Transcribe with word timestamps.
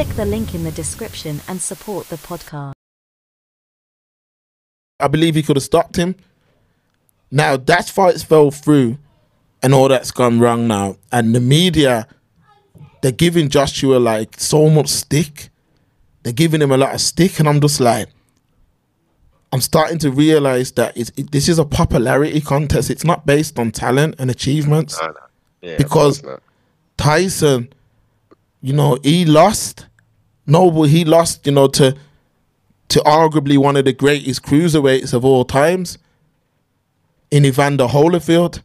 Click 0.00 0.16
the 0.16 0.24
link 0.24 0.54
in 0.54 0.64
the 0.64 0.70
description 0.70 1.42
and 1.46 1.60
support 1.60 2.08
the 2.08 2.16
podcast. 2.16 2.72
I 4.98 5.08
believe 5.08 5.34
he 5.34 5.42
could 5.42 5.56
have 5.56 5.62
stopped 5.62 5.96
him. 5.96 6.14
Now 7.30 7.58
that 7.58 7.90
fights 7.90 8.22
fell 8.22 8.50
through, 8.50 8.96
and 9.62 9.74
all 9.74 9.88
that's 9.88 10.10
gone 10.10 10.40
wrong 10.40 10.66
now. 10.66 10.96
And 11.12 11.34
the 11.34 11.40
media, 11.40 12.06
they're 13.02 13.12
giving 13.12 13.50
Joshua 13.50 13.96
like 13.96 14.40
so 14.40 14.70
much 14.70 14.88
stick. 14.88 15.50
They're 16.22 16.32
giving 16.32 16.62
him 16.62 16.70
a 16.72 16.78
lot 16.78 16.94
of 16.94 17.02
stick, 17.02 17.38
and 17.38 17.46
I'm 17.46 17.60
just 17.60 17.78
like, 17.78 18.08
I'm 19.52 19.60
starting 19.60 19.98
to 19.98 20.10
realize 20.10 20.72
that 20.72 20.96
it's, 20.96 21.12
it, 21.18 21.30
this 21.30 21.46
is 21.46 21.58
a 21.58 21.66
popularity 21.66 22.40
contest. 22.40 22.88
It's 22.88 23.04
not 23.04 23.26
based 23.26 23.58
on 23.58 23.70
talent 23.70 24.14
and 24.18 24.30
achievements. 24.30 24.98
No, 24.98 25.08
no. 25.08 25.14
Yeah, 25.60 25.76
Because- 25.76 26.22
Tyson, 26.96 27.70
you 28.62 28.72
know, 28.72 28.98
he 29.02 29.26
lost. 29.26 29.88
No, 30.46 30.70
but 30.70 30.84
he 30.84 31.04
lost, 31.04 31.46
you 31.46 31.52
know, 31.52 31.68
to 31.68 31.96
to 32.88 32.98
arguably 33.00 33.56
one 33.56 33.76
of 33.76 33.84
the 33.84 33.92
greatest 33.92 34.42
cruiserweights 34.42 35.14
of 35.14 35.24
all 35.24 35.44
times 35.44 35.96
in 37.30 37.46
Evander 37.46 37.86
Holyfield, 37.86 38.62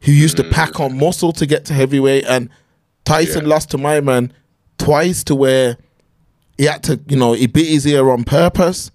who 0.00 0.12
used 0.12 0.38
to 0.38 0.42
mm. 0.42 0.50
pack 0.50 0.80
on 0.80 0.98
muscle 0.98 1.32
to 1.32 1.44
get 1.44 1.66
to 1.66 1.74
heavyweight. 1.74 2.24
And 2.24 2.48
Tyson 3.04 3.42
Yeah. 3.42 3.50
lost 3.50 3.70
to 3.72 3.78
my 3.78 4.00
man 4.00 4.32
twice 4.78 5.22
to 5.24 5.34
where 5.34 5.76
he 6.56 6.64
had 6.64 6.82
to, 6.84 6.98
you 7.08 7.16
know, 7.16 7.34
he 7.34 7.46
bit 7.46 7.66
his 7.66 7.86
ear 7.86 8.10
on 8.10 8.24
purpose. 8.24 8.90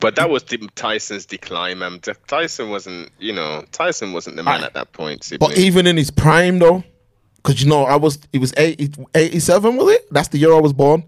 But 0.00 0.16
that 0.16 0.28
was 0.28 0.42
the, 0.42 0.58
Tyson's 0.74 1.24
decline, 1.24 1.78
man. 1.78 2.00
Tyson 2.26 2.68
wasn't, 2.68 3.10
you 3.20 3.32
know, 3.32 3.64
Tyson 3.70 4.12
wasn't 4.12 4.36
the 4.36 4.42
man 4.42 4.62
Aye. 4.62 4.66
at 4.66 4.74
that 4.74 4.92
point. 4.92 5.32
But 5.38 5.56
even 5.56 5.86
in 5.86 5.96
his 5.96 6.10
prime, 6.10 6.58
though, 6.58 6.82
because 7.44 7.62
you 7.62 7.68
know, 7.68 7.84
I 7.84 7.96
was, 7.96 8.18
it 8.32 8.38
was 8.40 8.54
80, 8.56 9.04
87, 9.14 9.76
was 9.76 9.94
it? 9.94 10.10
That's 10.10 10.28
the 10.28 10.38
year 10.38 10.54
I 10.54 10.60
was 10.60 10.72
born. 10.72 11.02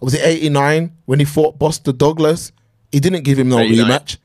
Or 0.00 0.06
was 0.06 0.14
it 0.14 0.24
89 0.24 0.96
when 1.06 1.18
he 1.18 1.24
fought 1.24 1.58
Buster 1.58 1.90
Douglas? 1.92 2.52
He 2.92 3.00
didn't 3.00 3.24
give 3.24 3.38
him 3.38 3.48
no 3.48 3.58
89. 3.58 3.90
rematch. 3.90 4.16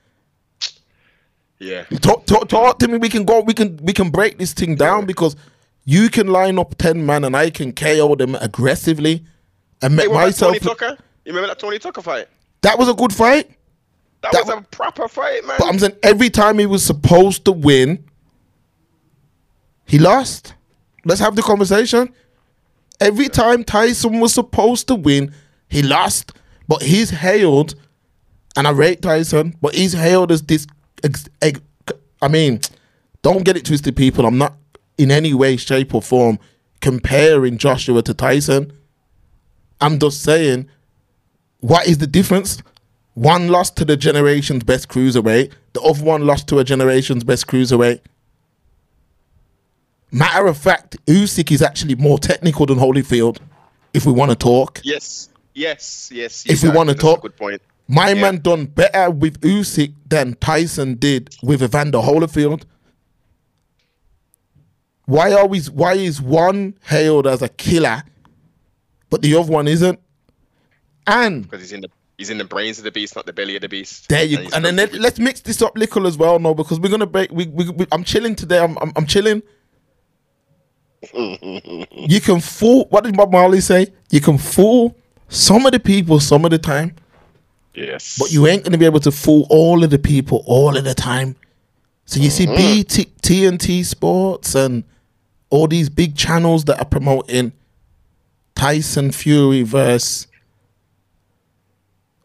yeah, 1.59 1.83
Talk, 1.85 2.25
talk, 2.27 2.47
talk 2.47 2.79
to 2.79 2.87
me. 2.87 2.97
We 2.99 3.09
can 3.09 3.25
go. 3.25 3.41
We 3.41 3.53
can 3.53 3.77
we 3.77 3.93
can 3.93 4.09
break 4.11 4.37
this 4.37 4.53
thing 4.53 4.75
down 4.75 5.05
because 5.05 5.35
you 5.85 6.09
can 6.09 6.27
line 6.27 6.59
up 6.59 6.75
ten 6.77 7.05
man 7.05 7.23
and 7.23 7.35
I 7.35 7.49
can 7.49 7.71
KO 7.73 8.15
them 8.15 8.35
aggressively 8.35 9.23
and 9.81 9.93
hey, 9.93 9.97
make 9.97 10.09
what 10.09 10.15
about 10.17 10.25
myself. 10.27 10.57
Tony 10.57 10.59
Tucker? 10.59 10.97
You 11.25 11.31
remember 11.31 11.47
that 11.47 11.59
Tony 11.59 11.79
Tucker 11.79 12.01
fight? 12.01 12.27
That 12.61 12.77
was 12.77 12.89
a 12.89 12.93
good 12.93 13.13
fight. 13.13 13.49
That, 14.21 14.31
That 14.31 14.45
was 14.45 14.53
wa- 14.55 14.59
a 14.59 14.63
proper 14.63 15.07
fight, 15.07 15.45
man. 15.45 15.55
But 15.59 15.67
I'm 15.67 15.79
saying 15.79 15.93
every 16.03 16.29
time 16.29 16.59
he 16.59 16.65
was 16.65 16.83
supposed 16.85 17.45
to 17.45 17.51
win, 17.51 18.03
he 19.85 19.99
lost. 19.99 20.53
Let's 21.05 21.21
have 21.21 21.35
the 21.35 21.41
conversation. 21.41 22.13
Every 22.99 23.29
time 23.29 23.63
Tyson 23.63 24.19
was 24.19 24.33
supposed 24.33 24.87
to 24.87 24.95
win, 24.95 25.33
he 25.69 25.81
lost. 25.81 26.33
But 26.67 26.81
he's 26.81 27.11
hailed, 27.11 27.75
and 28.55 28.67
I 28.67 28.71
rate 28.71 29.01
Tyson, 29.01 29.55
but 29.61 29.75
he's 29.75 29.93
hailed 29.93 30.31
as 30.31 30.41
this. 30.41 30.65
Ex, 31.03 31.29
ex, 31.41 31.59
I 32.21 32.27
mean, 32.27 32.59
don't 33.21 33.45
get 33.45 33.55
it 33.55 33.65
twisted, 33.65 33.95
people. 33.95 34.25
I'm 34.25 34.39
not 34.39 34.55
in 34.97 35.11
any 35.11 35.33
way, 35.33 35.57
shape, 35.57 35.93
or 35.93 36.01
form 36.01 36.39
comparing 36.81 37.57
Joshua 37.57 38.01
to 38.01 38.13
Tyson. 38.13 38.73
I'm 39.79 39.99
just 39.99 40.23
saying, 40.23 40.67
what 41.59 41.87
is 41.87 41.99
the 41.99 42.07
difference? 42.07 42.63
One 43.13 43.47
lost 43.47 43.77
to 43.77 43.85
the 43.85 43.97
generation's 43.97 44.63
best 44.63 44.89
cruiserweight. 44.89 45.51
The 45.73 45.81
other 45.81 46.03
one 46.03 46.25
lost 46.25 46.47
to 46.49 46.59
a 46.59 46.63
generation's 46.63 47.23
best 47.23 47.47
cruiserweight. 47.47 48.01
Matter 50.15 50.47
of 50.47 50.57
fact, 50.57 50.95
Usyk 51.07 51.51
is 51.51 51.61
actually 51.61 51.95
more 51.95 52.17
technical 52.17 52.65
than 52.65 52.77
Holyfield. 52.79 53.39
If 53.93 54.05
we 54.05 54.13
want 54.13 54.31
to 54.31 54.35
talk, 54.37 54.79
yes, 54.81 55.27
yes, 55.53 56.09
yes. 56.13 56.45
If 56.45 56.63
we 56.63 56.69
wanna 56.69 56.93
talk- 56.93 57.21
good 57.21 57.35
point. 57.35 57.61
my 57.89 58.11
Yeah. 58.11 58.21
man 58.21 58.37
done 58.37 58.65
better 58.67 59.11
with 59.11 59.41
Usyk 59.41 59.93
than 60.07 60.35
Tyson 60.35 60.95
did 60.95 61.35
with 61.43 61.61
Evander 61.61 61.97
Holyfield. 61.97 62.63
Why 65.05 65.33
are 65.33 65.45
we? 65.47 65.59
Why 65.63 65.95
is 65.95 66.21
one 66.21 66.75
hailed 66.87 67.27
as 67.27 67.41
a 67.41 67.49
killer, 67.49 68.03
but 69.09 69.21
the 69.21 69.35
other 69.35 69.51
one 69.51 69.67
isn't? 69.67 69.99
And 71.07 71.43
because 71.43 71.59
he's 71.59 71.73
in 71.73 71.81
the 71.81 71.89
he's 72.17 72.29
in 72.29 72.37
the 72.37 72.45
brains 72.45 72.77
of 72.77 72.85
the 72.85 72.91
beast, 72.91 73.17
not 73.17 73.25
the 73.25 73.33
belly 73.33 73.55
of 73.57 73.61
the 73.63 73.69
beast. 73.69 74.07
There 74.07 74.23
you 74.23 74.37
he's 74.37 74.53
and 74.53 74.63
then 74.63 74.77
let, 74.77 74.93
let's 74.93 75.19
mix 75.19 75.41
this 75.41 75.61
up 75.61 75.77
little 75.77 76.07
as 76.07 76.17
well, 76.17 76.39
no, 76.39 76.53
because 76.55 76.79
we're 76.79 76.89
gonna 76.89 77.05
break. 77.05 77.31
We, 77.31 77.47
we, 77.47 77.69
we 77.69 77.85
I'm 77.91 78.05
chilling 78.05 78.33
today. 78.33 78.59
I'm 78.59 78.77
I'm, 78.77 78.93
I'm 78.95 79.05
chilling. 79.05 79.43
You 81.13 82.21
can 82.21 82.39
fool. 82.39 82.85
What 82.89 83.03
did 83.03 83.15
Bob 83.15 83.31
Marley 83.31 83.61
say? 83.61 83.93
You 84.09 84.21
can 84.21 84.37
fool 84.37 84.95
some 85.27 85.65
of 85.65 85.71
the 85.71 85.79
people 85.79 86.19
some 86.19 86.45
of 86.45 86.51
the 86.51 86.57
time, 86.57 86.95
Yes, 87.73 88.17
but 88.17 88.31
you 88.31 88.47
ain't 88.47 88.63
gonna 88.63 88.77
be 88.77 88.85
able 88.85 88.99
to 89.01 89.11
fool 89.11 89.47
all 89.49 89.83
of 89.83 89.89
the 89.89 89.99
people 89.99 90.43
all 90.45 90.77
of 90.77 90.83
the 90.83 90.93
time. 90.93 91.35
So 92.05 92.19
you 92.19 92.29
see, 92.29 92.45
mm-hmm. 92.45 92.55
BT, 92.55 93.05
TNT 93.21 93.83
Sports 93.83 94.55
and 94.55 94.83
all 95.49 95.67
these 95.67 95.89
big 95.89 96.15
channels 96.15 96.65
that 96.65 96.79
are 96.79 96.85
promoting 96.85 97.51
Tyson 98.55 99.11
Fury 99.11 99.63
versus 99.63 100.27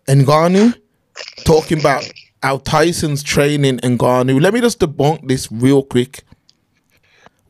Ngannou, 0.06 0.74
talking 1.44 1.78
about 1.78 2.10
how 2.42 2.58
Tyson's 2.58 3.22
training 3.22 3.78
Ngannou. 3.78 4.40
Let 4.40 4.54
me 4.54 4.60
just 4.60 4.80
debunk 4.80 5.26
this 5.26 5.50
real 5.50 5.82
quick. 5.82 6.22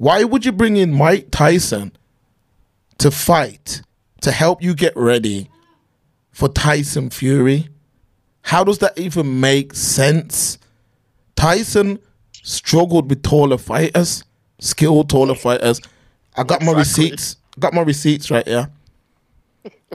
Why 0.01 0.25
would 0.25 0.47
you 0.47 0.53
bring 0.53 0.79
in 0.79 0.95
Mike 0.95 1.27
Tyson 1.31 1.93
to 2.97 3.11
fight 3.11 3.83
to 4.23 4.33
help 4.33 4.63
you 4.63 4.75
get 4.75 4.97
ready 4.97 5.51
for 6.31 6.49
Tyson 6.49 7.11
Fury? 7.11 7.69
How 8.41 8.65
does 8.65 8.79
that 8.79 8.99
even 8.99 9.41
make 9.41 9.75
sense? 9.75 10.57
Tyson 11.37 11.99
struggled 12.33 13.11
with 13.11 13.23
taller 13.23 13.59
fighters, 13.59 14.25
skilled 14.59 15.11
taller 15.11 15.35
fighters. 15.35 15.83
I 16.35 16.45
got 16.45 16.63
my 16.63 16.73
receipts. 16.73 17.37
Got 17.59 17.75
my 17.75 17.83
receipts 17.83 18.31
right 18.31 18.49
here. 18.49 18.71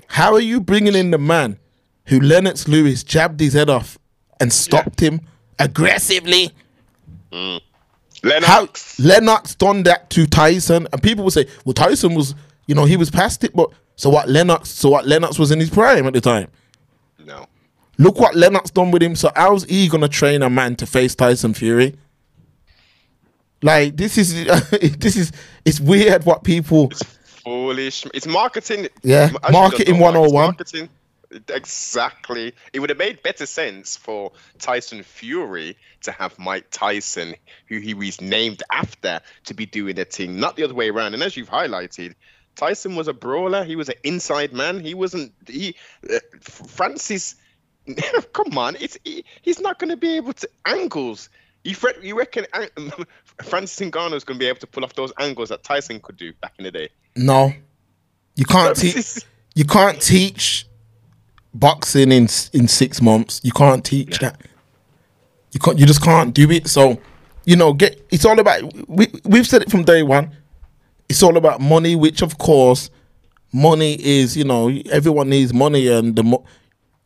How 0.05 0.35
are 0.35 0.39
you 0.39 0.61
bringing 0.61 0.93
in 0.93 1.09
the 1.09 1.17
man 1.17 1.57
who 2.05 2.19
Lennox 2.19 2.67
Lewis 2.67 3.03
jabbed 3.03 3.39
his 3.39 3.53
head 3.53 3.71
off 3.71 3.97
and 4.39 4.53
stopped 4.53 4.99
him 4.99 5.21
aggressively? 5.57 6.51
Mm. 7.31 7.59
Lennox. 8.25 8.97
How 8.97 9.03
Lennox 9.03 9.55
done 9.55 9.83
that 9.83 10.09
to 10.11 10.25
Tyson, 10.25 10.87
and 10.91 11.03
people 11.03 11.23
will 11.23 11.31
say, 11.31 11.45
"Well, 11.63 11.73
Tyson 11.73 12.15
was, 12.15 12.35
you 12.67 12.75
know, 12.75 12.85
he 12.85 12.97
was 12.97 13.09
past 13.09 13.43
it." 13.43 13.55
But 13.55 13.69
so 13.95 14.09
what? 14.09 14.27
Lennox, 14.29 14.69
so 14.69 14.89
what? 14.89 15.07
Lennox 15.07 15.39
was 15.39 15.51
in 15.51 15.59
his 15.59 15.69
prime 15.69 16.05
at 16.07 16.13
the 16.13 16.21
time. 16.21 16.47
no, 17.23 17.47
Look 17.97 18.19
what 18.19 18.35
Lennox 18.35 18.71
done 18.71 18.91
with 18.91 19.01
him. 19.01 19.15
So 19.15 19.31
how's 19.35 19.63
he 19.65 19.87
gonna 19.87 20.09
train 20.09 20.41
a 20.41 20.49
man 20.49 20.75
to 20.77 20.85
face 20.85 21.15
Tyson 21.15 21.53
Fury? 21.53 21.95
Like 23.61 23.95
this 23.95 24.17
is 24.17 24.33
this 24.99 25.15
is 25.15 25.31
it's 25.63 25.79
weird 25.79 26.23
what 26.25 26.43
people 26.43 26.89
It's 26.91 27.03
foolish. 27.03 28.05
It's 28.13 28.27
marketing. 28.27 28.89
Yeah, 29.03 29.31
marketing 29.51 29.99
don't 29.99 30.13
know, 30.13 30.21
101. 30.29 30.45
Marketing. 30.45 30.89
Exactly. 31.49 32.53
It 32.73 32.79
would 32.79 32.89
have 32.89 32.99
made 32.99 33.23
better 33.23 33.45
sense 33.45 33.97
for 33.97 34.31
Tyson 34.59 35.03
Fury 35.03 35.77
to 36.01 36.11
have 36.11 36.37
Mike 36.37 36.67
Tyson, 36.71 37.35
who 37.67 37.79
he 37.79 37.93
was 37.93 38.21
named 38.21 38.63
after, 38.71 39.21
to 39.45 39.53
be 39.53 39.65
doing 39.65 39.95
the 39.95 40.05
thing, 40.05 40.39
not 40.39 40.55
the 40.55 40.63
other 40.63 40.73
way 40.73 40.89
around. 40.89 41.13
And 41.13 41.23
as 41.23 41.35
you've 41.35 41.49
highlighted, 41.49 42.15
Tyson 42.55 42.95
was 42.95 43.07
a 43.07 43.13
brawler. 43.13 43.63
He 43.63 43.75
was 43.75 43.89
an 43.89 43.95
inside 44.03 44.53
man. 44.53 44.79
He 44.79 44.93
wasn't. 44.93 45.33
He 45.47 45.75
uh, 46.11 46.19
Francis. 46.41 47.35
come 48.33 48.57
on, 48.57 48.75
it's 48.79 48.97
he, 49.03 49.23
he's 49.43 49.59
not 49.59 49.77
going 49.77 49.91
to 49.91 49.97
be 49.97 50.15
able 50.15 50.33
to 50.33 50.49
angles. 50.65 51.29
You, 51.63 51.75
you 52.01 52.17
reckon 52.17 52.45
an- 52.53 52.91
Francis 53.43 53.79
Ngannou 53.87 54.13
is 54.13 54.23
going 54.23 54.39
to 54.39 54.43
be 54.43 54.47
able 54.47 54.59
to 54.59 54.67
pull 54.67 54.83
off 54.83 54.95
those 54.95 55.11
angles 55.19 55.49
that 55.49 55.63
Tyson 55.63 55.99
could 55.99 56.17
do 56.17 56.33
back 56.33 56.53
in 56.57 56.63
the 56.63 56.71
day? 56.71 56.89
no, 57.15 57.53
you 58.35 58.45
can't 58.45 58.75
teach 58.77 59.19
you 59.53 59.65
can't 59.65 60.01
teach 60.01 60.67
boxing 61.55 62.11
in 62.11 62.27
in 62.53 62.67
six 62.67 63.01
months. 63.01 63.41
You 63.43 63.51
can't 63.51 63.83
teach 63.83 64.19
that. 64.19 64.39
You 65.51 65.59
can't. 65.59 65.79
You 65.79 65.85
just 65.85 66.03
can't 66.03 66.33
do 66.33 66.51
it. 66.51 66.67
So, 66.67 66.99
you 67.45 67.55
know, 67.55 67.73
get. 67.73 68.05
It's 68.11 68.25
all 68.25 68.39
about. 68.39 68.61
We 68.87 69.07
we've 69.23 69.47
said 69.47 69.61
it 69.61 69.71
from 69.71 69.83
day 69.83 70.03
one. 70.03 70.35
It's 71.09 71.23
all 71.23 71.37
about 71.37 71.61
money, 71.61 71.95
which 71.95 72.21
of 72.21 72.37
course, 72.37 72.89
money 73.53 73.97
is. 74.05 74.35
You 74.37 74.43
know, 74.43 74.69
everyone 74.91 75.29
needs 75.29 75.53
money, 75.53 75.87
and 75.87 76.15
the 76.15 76.23
mo- 76.23 76.45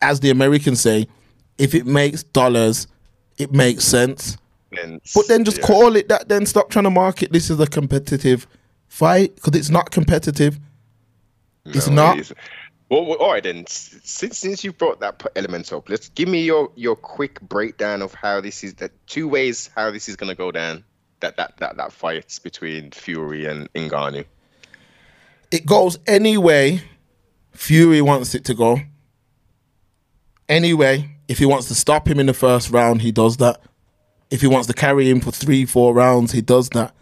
as 0.02 0.20
the 0.20 0.32
Americans 0.32 0.82
say, 0.82 1.08
if 1.58 1.76
it 1.76 1.86
makes 1.86 2.24
dollars, 2.24 2.88
it 3.38 3.52
makes 3.54 3.84
sense. 3.84 4.38
But 5.16 5.28
then 5.28 5.44
just 5.46 5.60
yeah. 5.60 5.66
call 5.66 5.96
it 5.96 6.10
that. 6.10 6.28
Then 6.28 6.46
stop 6.46 6.70
trying 6.70 6.86
to 6.86 6.92
market 6.92 7.32
this 7.32 7.50
as 7.50 7.60
a 7.60 7.68
competitive 7.68 8.48
fight 8.88 9.36
because 9.36 9.56
it's 9.60 9.70
not 9.70 9.92
competitive. 9.92 10.60
No, 11.66 12.12
it 12.14 12.20
isn't. 12.20 12.38
Well, 12.90 13.14
all 13.14 13.32
right 13.32 13.44
then. 13.44 13.66
Since 13.68 14.40
since 14.40 14.64
you 14.64 14.74
brought 14.74 15.00
that 15.02 15.24
element 15.36 15.72
up, 15.72 15.90
let's 15.90 16.10
give 16.10 16.28
me 16.28 16.42
your 16.44 16.72
your 16.76 16.96
quick 16.96 17.40
breakdown 17.42 18.02
of 18.02 18.14
how 18.14 18.42
this 18.42 18.64
is 18.64 18.74
the 18.76 18.90
two 19.06 19.28
ways 19.28 19.70
how 19.76 19.92
this 19.92 20.10
is 20.10 20.16
gonna 20.16 20.36
go 20.36 20.52
down. 20.52 20.84
That 21.20 21.38
that 21.38 21.58
that 21.58 21.78
that 21.78 21.92
fight 21.92 22.40
between 22.44 22.92
Fury 22.92 23.46
and 23.46 23.72
Ngannou. 23.74 24.26
It 25.52 25.66
goes 25.66 26.00
any 26.08 26.38
way 26.38 26.82
Fury 27.52 28.02
wants 28.02 28.34
it 28.34 28.46
to 28.46 28.54
go. 28.54 28.80
Anyway, 30.48 31.12
if 31.28 31.38
he 31.38 31.46
wants 31.46 31.68
to 31.68 31.76
stop 31.76 32.08
him 32.08 32.20
in 32.20 32.26
the 32.26 32.34
first 32.34 32.72
round, 32.72 33.02
he 33.02 33.12
does 33.12 33.38
that. 33.38 33.62
If 34.32 34.42
he 34.42 34.48
wants 34.48 34.68
to 34.68 34.74
carry 34.74 35.10
him 35.10 35.20
for 35.20 35.32
three, 35.32 35.66
four 35.66 35.94
rounds, 35.94 36.32
he 36.32 36.42
does 36.42 36.70
that. 36.70 36.96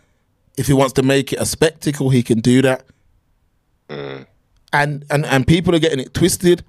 If 0.57 0.68
he 0.68 0.74
wants 0.74 0.94
to 0.94 1.04
make 1.04 1.31
it 1.31 1.39
a 1.39 1.45
spectacle, 1.45 2.10
he 2.10 2.24
can 2.24 2.39
do 2.39 2.62
that. 2.63 2.84
Mm. 3.89 4.25
And 4.74 5.06
and 5.10 5.25
and 5.25 5.48
people 5.48 5.74
are 5.75 5.80
getting 5.80 6.00
it 6.00 6.14
twisted. 6.14 6.64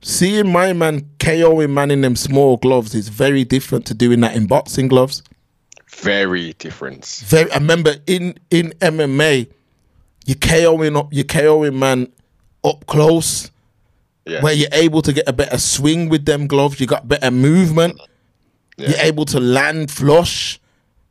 Seeing 0.00 0.50
my 0.50 0.72
man 0.72 1.02
KOing 1.18 1.70
man 1.70 1.90
in 1.90 2.00
them 2.00 2.16
small 2.16 2.56
gloves 2.56 2.94
is 2.94 3.08
very 3.08 3.44
different 3.44 3.86
to 3.86 3.94
doing 3.94 4.20
that 4.20 4.34
in 4.34 4.46
boxing 4.46 4.88
gloves. 4.88 5.22
Very 5.88 6.54
different. 6.54 7.04
Very. 7.26 7.50
I 7.52 7.56
remember 7.58 7.96
in 8.06 8.38
in 8.50 8.72
MMA, 8.80 9.48
you 10.26 10.34
KOing 10.34 10.96
up, 10.96 11.12
you 11.12 11.24
KOing 11.24 11.74
man 11.78 12.08
up 12.64 12.86
close, 12.86 13.50
Yeah. 14.26 14.40
where 14.42 14.54
you're 14.54 14.68
able 14.72 15.02
to 15.02 15.12
get 15.12 15.28
a 15.28 15.32
better 15.32 15.58
swing 15.58 16.08
with 16.08 16.24
them 16.24 16.46
gloves. 16.46 16.80
You 16.80 16.86
got 16.86 17.06
better 17.06 17.30
movement. 17.30 18.00
You're 18.78 18.98
able 18.98 19.26
to 19.26 19.38
land 19.38 19.90
flush. 19.90 20.58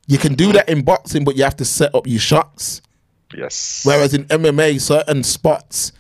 You 0.07 0.18
can 0.18 0.33
do 0.33 0.51
that 0.54 0.68
in 0.68 0.81
boxing, 0.81 1.24
but 1.24 1.38
you 1.38 1.44
have 1.44 1.56
to 1.57 1.65
set 1.65 1.94
up 1.95 2.07
your 2.07 2.19
shots. 2.19 2.81
Yes. 3.38 3.81
Whereas 3.86 4.13
in 4.13 4.25
MMA, 4.25 4.80
certain 4.81 5.24
spots, 5.24 5.92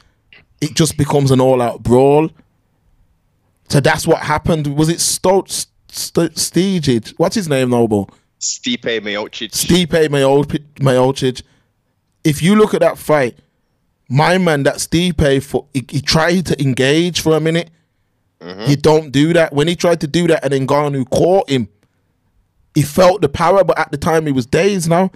it 0.59 0.75
just 0.75 0.97
becomes 0.97 1.31
an 1.31 1.39
all-out 1.41 1.83
brawl. 1.83 2.29
So 3.69 3.79
that's 3.79 4.05
what 4.05 4.19
happened. 4.19 4.75
Was 4.77 4.89
it 4.89 4.99
Sto- 4.99 5.45
St-? 5.87 7.13
What's 7.17 7.35
his 7.35 7.47
name, 7.47 7.69
Noble? 7.69 8.09
Stipe 8.39 8.81
Miocic. 8.81 9.51
Stipe 9.51 9.87
Miocic. 10.79 11.41
If 12.23 12.41
you 12.41 12.55
look 12.55 12.73
at 12.73 12.81
that 12.81 12.97
fight, 12.97 13.37
my 14.09 14.37
man, 14.37 14.63
that 14.63 14.75
Stipe, 14.75 15.41
for 15.43 15.67
he, 15.73 15.85
he 15.89 16.01
tried 16.01 16.45
to 16.47 16.61
engage 16.61 17.21
for 17.21 17.35
a 17.35 17.39
minute. 17.39 17.69
Mm-hmm. 18.41 18.69
You 18.69 18.75
don't 18.75 19.11
do 19.11 19.33
that. 19.33 19.53
When 19.53 19.67
he 19.67 19.75
tried 19.75 20.01
to 20.01 20.07
do 20.07 20.27
that, 20.27 20.43
and 20.43 20.51
then 20.51 20.67
Ngannou 20.67 21.09
caught 21.09 21.49
him, 21.49 21.69
he 22.75 22.81
felt 22.81 23.21
the 23.21 23.29
power, 23.29 23.63
but 23.63 23.77
at 23.77 23.91
the 23.91 23.97
time 23.97 24.25
he 24.25 24.31
was 24.31 24.45
dazed 24.45 24.89
now. 24.89 25.11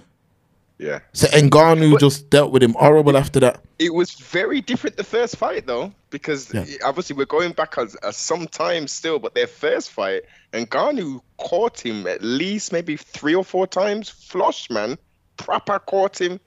Yeah. 0.78 1.00
So 1.14 1.26
Ngannou 1.28 1.98
just 1.98 2.28
dealt 2.28 2.52
with 2.52 2.62
him 2.62 2.74
horrible 2.74 3.16
after 3.16 3.40
that. 3.40 3.62
It 3.78 3.94
was 3.94 4.12
very 4.12 4.60
different 4.60 4.96
the 4.96 5.04
first 5.04 5.36
fight 5.36 5.66
though, 5.66 5.92
because 6.10 6.52
Yeah. 6.52 6.64
obviously 6.84 7.16
we're 7.16 7.24
going 7.24 7.52
back 7.52 7.78
as, 7.78 7.94
as 7.96 8.16
some 8.16 8.46
time 8.46 8.86
still, 8.86 9.18
but 9.18 9.34
their 9.34 9.46
first 9.46 9.90
fight, 9.90 10.22
and 10.52 10.68
Ngannou 10.68 11.20
caught 11.38 11.80
him 11.80 12.06
at 12.06 12.22
least 12.22 12.72
maybe 12.72 12.96
three 12.96 13.34
or 13.34 13.44
four 13.44 13.66
times. 13.66 14.10
Flush 14.10 14.68
man, 14.70 14.98
proper 15.36 15.78
caught 15.78 16.20
him, 16.20 16.40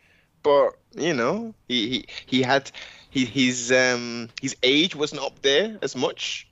but 0.43 0.71
you 0.95 1.13
know 1.13 1.53
he 1.67 1.89
he, 1.89 2.05
he 2.25 2.41
had 2.41 2.71
he, 3.09 3.25
his 3.25 3.71
um 3.71 4.29
his 4.41 4.55
age 4.61 4.95
wasn't 4.95 5.21
up 5.21 5.41
there 5.41 5.77
as 5.81 5.95
much, 5.95 6.47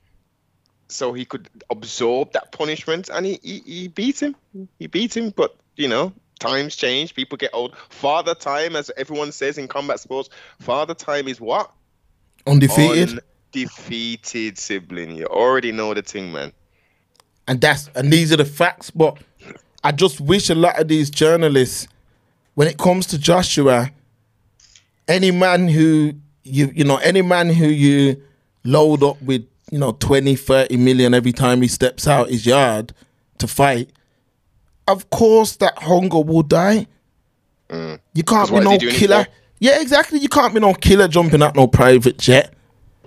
so 0.88 1.12
he 1.12 1.24
could 1.24 1.48
absorb 1.70 2.32
that 2.32 2.50
punishment, 2.50 3.08
and 3.08 3.24
he 3.24 3.38
he, 3.42 3.58
he 3.64 3.88
beat 3.88 4.20
him. 4.20 4.34
He 4.80 4.88
beat 4.88 5.16
him, 5.16 5.30
but 5.30 5.56
you 5.76 5.86
know 5.86 6.12
times 6.38 6.76
change. 6.76 7.14
People 7.14 7.36
get 7.36 7.50
old. 7.52 7.76
Father 7.90 8.34
time, 8.34 8.76
as 8.76 8.90
everyone 8.96 9.32
says 9.32 9.58
in 9.58 9.68
combat 9.68 10.00
sports, 10.00 10.28
father 10.60 10.94
time 10.94 11.28
is 11.28 11.40
what 11.40 11.70
Undefeated. 12.46 13.20
undefeated 13.54 14.58
sibling. 14.58 15.16
You 15.16 15.26
already 15.26 15.72
know 15.72 15.92
the 15.94 16.02
thing, 16.02 16.32
man. 16.32 16.52
and 17.46 17.60
that's 17.60 17.88
and 17.94 18.12
these 18.12 18.32
are 18.32 18.36
the 18.36 18.44
facts. 18.44 18.90
But 18.90 19.18
I 19.84 19.92
just 19.92 20.20
wish 20.20 20.50
a 20.50 20.54
lot 20.54 20.80
of 20.80 20.88
these 20.88 21.10
journalists, 21.10 21.88
when 22.54 22.68
it 22.68 22.78
comes 22.78 23.06
to 23.08 23.18
Joshua, 23.18 23.90
any 25.06 25.30
man 25.30 25.68
who 25.68 26.12
you 26.44 26.70
you 26.74 26.84
know 26.84 26.96
any 26.98 27.22
man 27.22 27.48
who 27.50 27.66
you 27.66 28.22
load 28.64 29.02
up 29.02 29.20
with 29.22 29.46
you 29.70 29.78
know 29.78 29.92
20 29.92 30.34
30 30.36 30.76
million 30.78 31.14
every 31.14 31.32
time 31.32 31.62
he 31.62 31.68
steps 31.68 32.06
out 32.06 32.28
his 32.30 32.44
yard 32.46 32.92
to 33.38 33.46
fight 33.46 33.90
of 34.88 35.10
course 35.10 35.56
that 35.56 35.78
hunger 35.78 36.20
will 36.20 36.42
die. 36.42 36.86
You 37.70 38.22
can't 38.26 38.50
be 38.50 38.60
no 38.60 38.70
he 38.72 38.78
doing 38.78 38.94
it 38.94 38.98
killer 38.98 39.26
yeah 39.60 39.80
exactly. 39.80 40.18
You 40.18 40.28
can't 40.28 40.54
be 40.54 40.60
no 40.60 40.72
killer 40.74 41.06
jumping 41.08 41.42
out 41.42 41.54
no 41.54 41.66
private 41.66 42.18
jet 42.18 42.54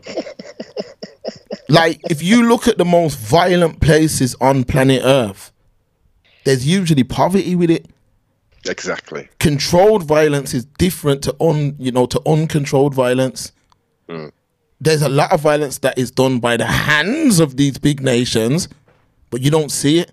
like 1.70 2.00
if 2.10 2.22
you 2.22 2.48
look 2.48 2.68
at 2.68 2.78
the 2.78 2.86
most 2.86 3.18
violent 3.18 3.82
places 3.82 4.36
on 4.40 4.64
planet 4.64 5.02
earth 5.04 5.52
there's 6.44 6.66
usually 6.68 7.04
poverty 7.04 7.56
with 7.56 7.70
it. 7.70 7.88
Exactly. 8.68 9.28
controlled 9.40 10.04
violence 10.04 10.54
is 10.54 10.66
different 10.78 11.24
to 11.24 11.36
un 11.42 11.76
you 11.80 11.92
know 11.92 12.06
to 12.06 12.22
uncontrolled 12.28 12.94
violence. 12.94 13.52
There's 14.80 15.02
a 15.02 15.10
lot 15.10 15.32
of 15.32 15.42
violence 15.42 15.78
that 15.80 15.98
is 15.98 16.12
done 16.12 16.40
by 16.40 16.58
the 16.58 16.66
hands 16.66 17.40
of 17.40 17.56
these 17.58 17.78
big 17.78 18.02
nations, 18.02 18.68
but 19.30 19.42
you 19.42 19.50
don't 19.50 19.72
see 19.72 20.00
it. 20.00 20.12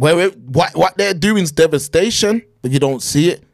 Where 0.00 0.18
it, 0.18 0.38
what 0.38 0.74
what 0.74 0.96
they're 0.96 1.12
doing 1.12 1.42
is 1.42 1.52
devastation, 1.52 2.40
but 2.62 2.70
you 2.70 2.78
don't 2.78 3.02
see 3.02 3.28
it. 3.28 3.44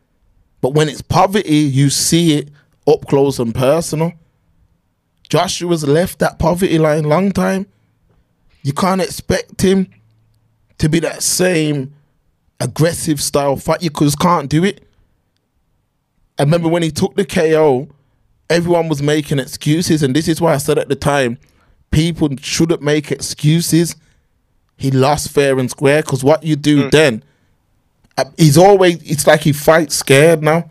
But 0.60 0.74
when 0.74 0.88
it's 0.88 1.02
poverty, 1.02 1.56
you 1.56 1.90
see 1.90 2.34
it 2.34 2.50
up 2.86 3.04
close 3.08 3.40
and 3.40 3.52
personal. 3.52 4.12
Joshua's 5.28 5.88
left 5.88 6.20
that 6.20 6.38
poverty 6.38 6.78
line 6.78 7.02
long 7.02 7.32
time. 7.32 7.66
You 8.62 8.72
can't 8.72 9.00
expect 9.00 9.60
him 9.60 9.88
to 10.78 10.88
be 10.88 11.00
that 11.00 11.24
same 11.24 11.92
aggressive 12.60 13.20
style 13.20 13.56
fight. 13.56 13.82
You 13.82 13.90
just 13.90 14.20
can't 14.20 14.48
do 14.48 14.62
it. 14.62 14.86
I 16.38 16.44
remember 16.44 16.68
when 16.68 16.84
he 16.84 16.92
took 16.92 17.16
the 17.16 17.24
KO, 17.24 17.88
everyone 18.48 18.88
was 18.88 19.02
making 19.02 19.40
excuses, 19.40 20.00
and 20.04 20.14
this 20.14 20.28
is 20.28 20.40
why 20.40 20.54
I 20.54 20.58
said 20.58 20.78
at 20.78 20.88
the 20.88 20.94
time, 20.94 21.38
people 21.90 22.28
shouldn't 22.40 22.82
make 22.82 23.10
excuses. 23.10 23.96
He 24.76 24.90
lost 24.90 25.30
fair 25.30 25.58
and 25.58 25.70
square 25.70 26.02
because 26.02 26.22
what 26.22 26.42
you 26.42 26.56
do 26.56 26.90
then, 26.90 27.22
uh, 28.18 28.26
he's 28.36 28.58
always. 28.58 29.02
It's 29.10 29.26
like 29.26 29.40
he 29.40 29.52
fights 29.52 29.94
scared 29.94 30.42
now. 30.42 30.70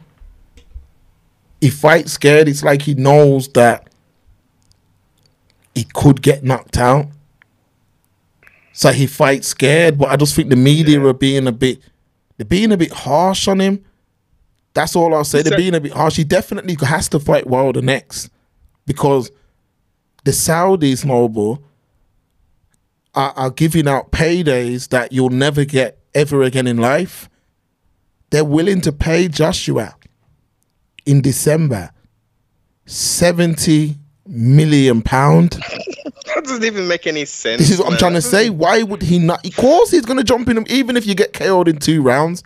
He 1.60 1.70
fights 1.70 2.12
scared. 2.14 2.48
It's 2.48 2.64
like 2.64 2.84
he 2.84 2.94
knows 2.94 3.48
that 3.50 3.90
he 5.74 5.84
could 5.84 6.22
get 6.22 6.44
knocked 6.44 6.78
out. 6.78 7.08
So 8.72 8.92
he 8.92 9.08
fights 9.08 9.48
scared, 9.48 9.98
but 9.98 10.10
I 10.10 10.18
just 10.18 10.36
think 10.36 10.50
the 10.50 10.56
media 10.56 11.02
are 11.02 11.14
being 11.14 11.48
a 11.48 11.52
bit, 11.52 11.80
they're 12.38 12.46
being 12.46 12.74
a 12.74 12.78
bit 12.78 12.92
harsh 12.92 13.48
on 13.48 13.62
him. 13.62 13.84
That's 14.74 14.98
all 14.98 15.16
I'll 15.16 15.24
say. 15.24 15.42
They're 15.42 15.58
being 15.58 15.76
a 15.76 15.80
bit 15.80 15.94
harsh. 15.94 16.18
He 16.18 16.26
definitely 16.26 16.76
has 16.86 17.08
to 17.10 17.20
fight 17.20 17.48
Wilder 17.48 17.82
next 17.82 18.30
because 18.86 19.32
the 20.26 20.32
Saudis, 20.32 21.06
Noble, 21.06 21.64
are, 23.16 23.34
are 23.36 23.50
giving 23.50 23.88
out 23.88 24.12
paydays 24.12 24.90
that 24.90 25.12
you'll 25.12 25.30
never 25.30 25.66
get 25.66 26.00
ever 26.14 26.44
again 26.44 26.68
in 26.68 26.78
life. 26.78 27.30
They're 28.30 28.46
willing 28.46 28.82
to 28.82 28.92
pay 28.92 29.28
Joshua 29.28 29.96
in 31.06 31.22
December 31.22 31.92
70 32.86 33.96
million 34.28 35.02
pound. 35.02 35.60
That 36.34 36.44
doesn't 36.44 36.64
even 36.66 36.88
make 36.88 37.08
any 37.08 37.24
sense. 37.24 37.60
This 37.60 37.72
is 37.72 37.80
what 37.80 37.92
I'm 37.92 37.98
trying 37.98 38.14
to 38.14 38.22
say. 38.22 38.50
Why 38.50 38.84
would 38.84 39.02
he 39.02 39.20
not? 39.20 39.46
Of 39.46 39.56
course, 39.56 39.92
he's 39.92 40.06
going 40.06 40.18
to 40.18 40.24
jump 40.24 40.50
in 40.50 40.58
him, 40.58 40.66
even 40.68 40.98
if 40.98 41.06
you 41.06 41.16
get 41.16 41.32
KO'd 41.34 41.70
in 41.70 41.78
two 41.78 42.02
rounds. 42.02 42.44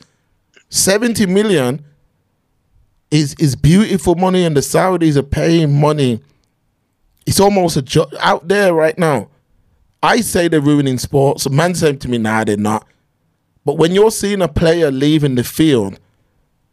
70 0.70 1.26
million 1.26 1.84
is 3.10 3.34
is 3.36 3.56
beautiful 3.56 4.16
money, 4.16 4.46
and 4.46 4.56
the 4.56 4.62
Saudis 4.62 5.16
are 5.16 5.24
paying 5.24 5.80
money. 5.80 6.22
It's 7.26 7.40
almost 7.40 7.78
a 7.78 7.82
jo- 7.82 8.12
out 8.20 8.48
there 8.48 8.74
right 8.74 8.98
now. 8.98 9.30
I 10.02 10.22
say 10.22 10.48
they're 10.48 10.62
ruining 10.62 10.98
sports. 10.98 11.46
A 11.46 11.50
man 11.50 11.76
said 11.76 12.00
to 12.02 12.10
me, 12.10 12.18
"Nah, 12.18 12.44
they're 12.44 12.58
not." 12.58 12.88
But 13.66 13.78
when 13.78 13.92
you're 13.92 14.12
seeing 14.12 14.42
a 14.42 14.48
player 14.48 14.92
leaving 14.92 15.36
the 15.36 15.44
field, 15.44 16.00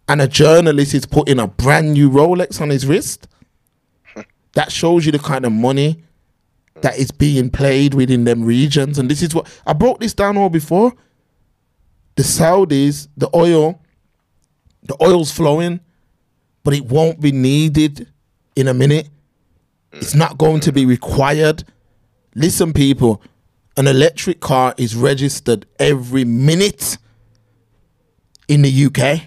and 0.08 0.22
a 0.22 0.28
journalist 0.28 0.94
is 0.94 1.06
putting 1.06 1.38
a 1.38 1.48
brand 1.48 1.92
new 1.92 2.08
Rolex 2.08 2.60
on 2.60 2.70
his 2.70 2.86
wrist, 2.86 3.26
that 4.54 4.72
shows 4.72 5.04
you 5.04 5.12
the 5.12 5.18
kind 5.18 5.44
of 5.44 5.52
money 5.52 6.02
that 6.82 6.98
is 6.98 7.10
being 7.10 7.50
played 7.50 7.94
within 7.94 8.24
them 8.24 8.44
regions. 8.44 8.98
And 8.98 9.10
this 9.10 9.22
is 9.22 9.34
what 9.34 9.48
I 9.66 9.72
broke 9.72 10.00
this 10.00 10.14
down 10.14 10.36
all 10.36 10.48
before. 10.48 10.92
The 12.14 12.22
Saudis, 12.22 13.08
the 13.16 13.28
oil, 13.34 13.80
the 14.82 14.96
oil's 15.02 15.30
flowing, 15.30 15.80
but 16.62 16.74
it 16.74 16.86
won't 16.86 17.20
be 17.20 17.32
needed 17.32 18.08
in 18.54 18.68
a 18.68 18.74
minute. 18.74 19.08
It's 19.92 20.14
not 20.14 20.38
going 20.38 20.60
to 20.60 20.72
be 20.72 20.86
required. 20.86 21.64
Listen, 22.36 22.74
people, 22.74 23.22
an 23.78 23.86
electric 23.86 24.40
car 24.40 24.74
is 24.76 24.94
registered 24.94 25.64
every 25.78 26.22
minute 26.22 26.98
in 28.46 28.60
the 28.60 28.84
UK. 28.86 29.22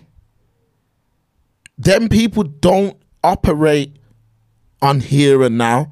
Them 1.75 2.07
people 2.07 2.43
don't 2.43 2.95
operate 3.23 3.97
on 4.79 4.99
here 4.99 5.41
and 5.41 5.57
now. 5.57 5.91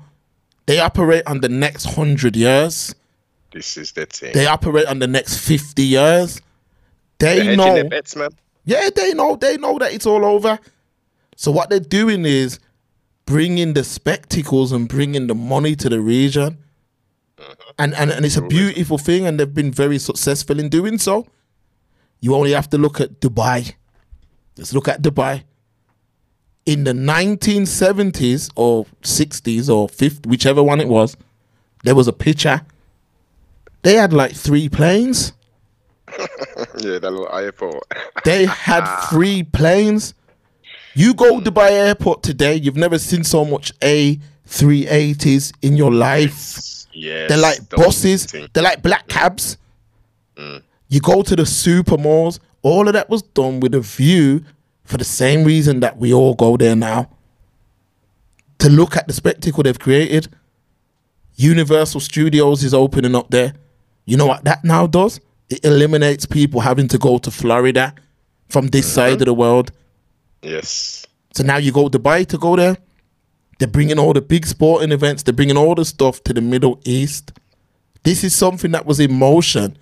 They 0.68 0.80
operate 0.80 1.24
on 1.26 1.42
the 1.42 1.50
next 1.50 1.86
hundred 1.96 2.36
years. 2.36 2.94
This 3.52 3.78
is 3.78 3.94
the 3.94 4.06
thing. 4.06 4.34
They 4.34 4.46
operate 4.46 4.86
on 4.86 5.00
the 5.00 5.08
next 5.08 5.40
fifty 5.40 5.84
years. 5.84 6.40
They're 7.18 7.36
They 7.38 7.46
hedging 7.46 7.58
know. 7.58 7.90
bets, 7.90 8.16
man. 8.16 8.30
Yeah, 8.64 8.90
they 8.96 9.16
know. 9.16 9.36
They 9.38 9.58
know 9.58 9.80
that 9.80 9.92
it's 9.92 10.06
all 10.06 10.24
over. 10.24 10.60
So 11.36 11.52
what 11.52 11.72
they're 11.72 11.80
doing 11.80 12.26
is 12.26 12.60
bringing 13.26 13.74
the 13.74 13.84
spectacles 13.84 14.72
and 14.72 14.88
bringing 14.88 15.26
the 15.26 15.36
money 15.36 15.76
to 15.78 15.90
the 15.90 16.00
region. 16.00 16.60
Mm-hmm. 17.48 17.70
And, 17.80 17.94
and 17.96 18.12
and 18.12 18.26
it's 18.26 18.36
a 18.36 18.42
beautiful 18.42 18.98
thing, 18.98 19.26
and 19.26 19.40
they've 19.40 19.54
been 19.54 19.72
very 19.72 20.00
successful 20.00 20.60
in 20.60 20.70
doing 20.70 20.98
so. 20.98 21.26
You 22.20 22.36
only 22.36 22.52
have 22.52 22.70
to 22.72 22.78
look 22.78 23.00
at 23.00 23.22
Dubai. 23.22 23.76
Let's 24.58 24.74
look 24.74 24.88
at 24.88 25.02
Dubai. 25.02 25.44
In 26.66 26.84
the 26.84 26.92
1970s 26.92 28.52
or 28.56 28.86
60s 29.02 29.74
or 29.74 29.88
50s, 29.88 30.26
whichever 30.26 30.62
one 30.62 30.82
it 30.82 30.90
was, 30.90 31.16
there 31.84 31.96
was 31.96 32.10
a 32.10 32.14
picture. 32.14 32.62
They 33.84 33.94
had 33.94 34.12
like 34.12 34.34
three 34.34 34.68
planes. 34.68 35.32
yeah, 36.18 37.00
that 37.00 37.12
little 37.12 37.34
airport. 37.34 37.84
They 38.26 38.46
had 38.46 39.08
three 39.10 39.44
planes. 39.44 40.14
You 40.94 41.14
go 41.14 41.40
to 41.40 41.52
Dubai 41.52 41.72
Airport 41.72 42.24
today, 42.24 42.56
you've 42.56 42.76
never 42.76 42.98
seen 42.98 43.24
so 43.24 43.46
much 43.46 43.72
A380s 43.80 45.54
in 45.62 45.78
your 45.78 45.94
life. 45.94 46.77
Yeah, 46.98 47.28
They're 47.28 47.38
like 47.38 47.70
buses. 47.70 48.26
They're 48.26 48.64
like 48.64 48.82
black 48.82 49.06
mm. 49.06 49.10
cabs. 49.10 49.58
Mm. 50.36 50.64
You 50.90 51.00
go 51.00 51.22
to 51.22 51.36
the 51.36 51.46
super 51.46 51.96
malls. 51.96 52.40
All 52.64 52.88
of 52.88 52.94
that 52.94 53.08
was 53.08 53.22
done 53.22 53.60
with 53.60 53.76
a 53.76 53.82
view 53.82 54.44
for 54.84 54.98
the 54.98 55.04
same 55.04 55.44
reason 55.44 55.80
that 55.82 55.98
we 55.98 56.12
all 56.12 56.34
go 56.34 56.58
there 56.58 56.76
now. 56.76 57.12
To 58.60 58.70
look 58.70 58.98
at 58.98 59.06
the 59.08 59.14
spectacle 59.14 59.62
they've 59.62 59.78
created. 59.78 60.30
Universal 61.36 62.00
Studios 62.00 62.64
is 62.64 62.74
opening 62.74 63.14
up 63.14 63.30
there. 63.30 63.54
You 64.06 64.18
know 64.18 64.26
what 64.26 64.44
that 64.46 64.64
now 64.64 64.88
does? 64.88 65.20
It 65.52 65.64
eliminates 65.64 66.26
people 66.26 66.62
having 66.62 66.88
to 66.88 66.98
go 66.98 67.20
to 67.20 67.30
Florida 67.30 67.94
from 68.50 68.70
this 68.70 68.88
mm-hmm. 68.88 68.96
side 68.96 69.22
of 69.22 69.28
the 69.28 69.36
world. 69.36 69.72
Yes. 70.42 71.06
So 71.36 71.44
now 71.44 71.58
you 71.58 71.72
go 71.72 71.90
to 71.90 72.00
Dubai 72.00 72.26
to 72.26 72.40
go 72.40 72.56
there. 72.56 72.78
They're 73.60 73.68
bringing 73.68 74.00
all 74.00 74.14
the 74.14 74.22
big 74.22 74.46
sporting 74.46 74.92
events. 74.92 75.24
They're 75.24 75.34
bringing 75.34 75.58
all 75.58 75.76
the 75.76 75.86
stuff 75.86 76.24
to 76.26 76.34
the 76.34 76.42
Middle 76.42 76.80
East. 76.86 77.32
This 78.04 78.24
is 78.24 78.36
something 78.36 78.72
that 78.72 78.86
was 78.86 79.00
in 79.00 79.14
motion 79.14 79.78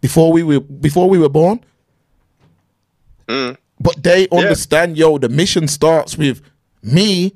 before 0.00 0.32
we 0.32 0.42
were 0.42 0.60
before 0.60 1.08
we 1.08 1.18
were 1.18 1.28
born. 1.28 1.60
Mm. 3.26 3.56
But 3.80 4.02
they 4.02 4.28
understand, 4.28 4.96
yo, 4.96 5.18
the 5.18 5.28
mission 5.28 5.66
starts 5.66 6.16
with 6.16 6.42
me, 6.82 7.34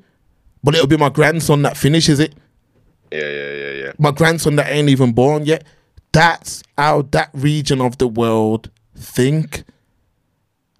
but 0.63 0.75
it'll 0.75 0.87
be 0.87 0.97
my 0.97 1.09
grandson 1.09 1.63
that 1.63 1.75
finishes 1.75 2.19
it. 2.19 2.35
Yeah, 3.11 3.27
yeah, 3.27 3.53
yeah, 3.53 3.71
yeah. 3.71 3.91
My 3.97 4.11
grandson 4.11 4.55
that 4.57 4.71
ain't 4.71 4.89
even 4.89 5.13
born 5.13 5.45
yet. 5.45 5.65
That's 6.11 6.63
how 6.77 7.03
that 7.11 7.29
region 7.33 7.81
of 7.81 7.97
the 7.97 8.07
world 8.07 8.69
think. 8.95 9.63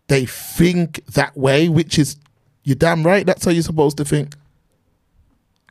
They 0.08 0.26
think 0.26 1.06
that 1.08 1.36
way, 1.36 1.70
which 1.70 2.00
is 2.00 2.18
you're 2.64 2.76
damn 2.76 3.04
right. 3.04 3.26
That's 3.26 3.46
how 3.46 3.52
you're 3.52 3.64
supposed 3.64 3.98
to 3.98 4.06
think. 4.06 4.36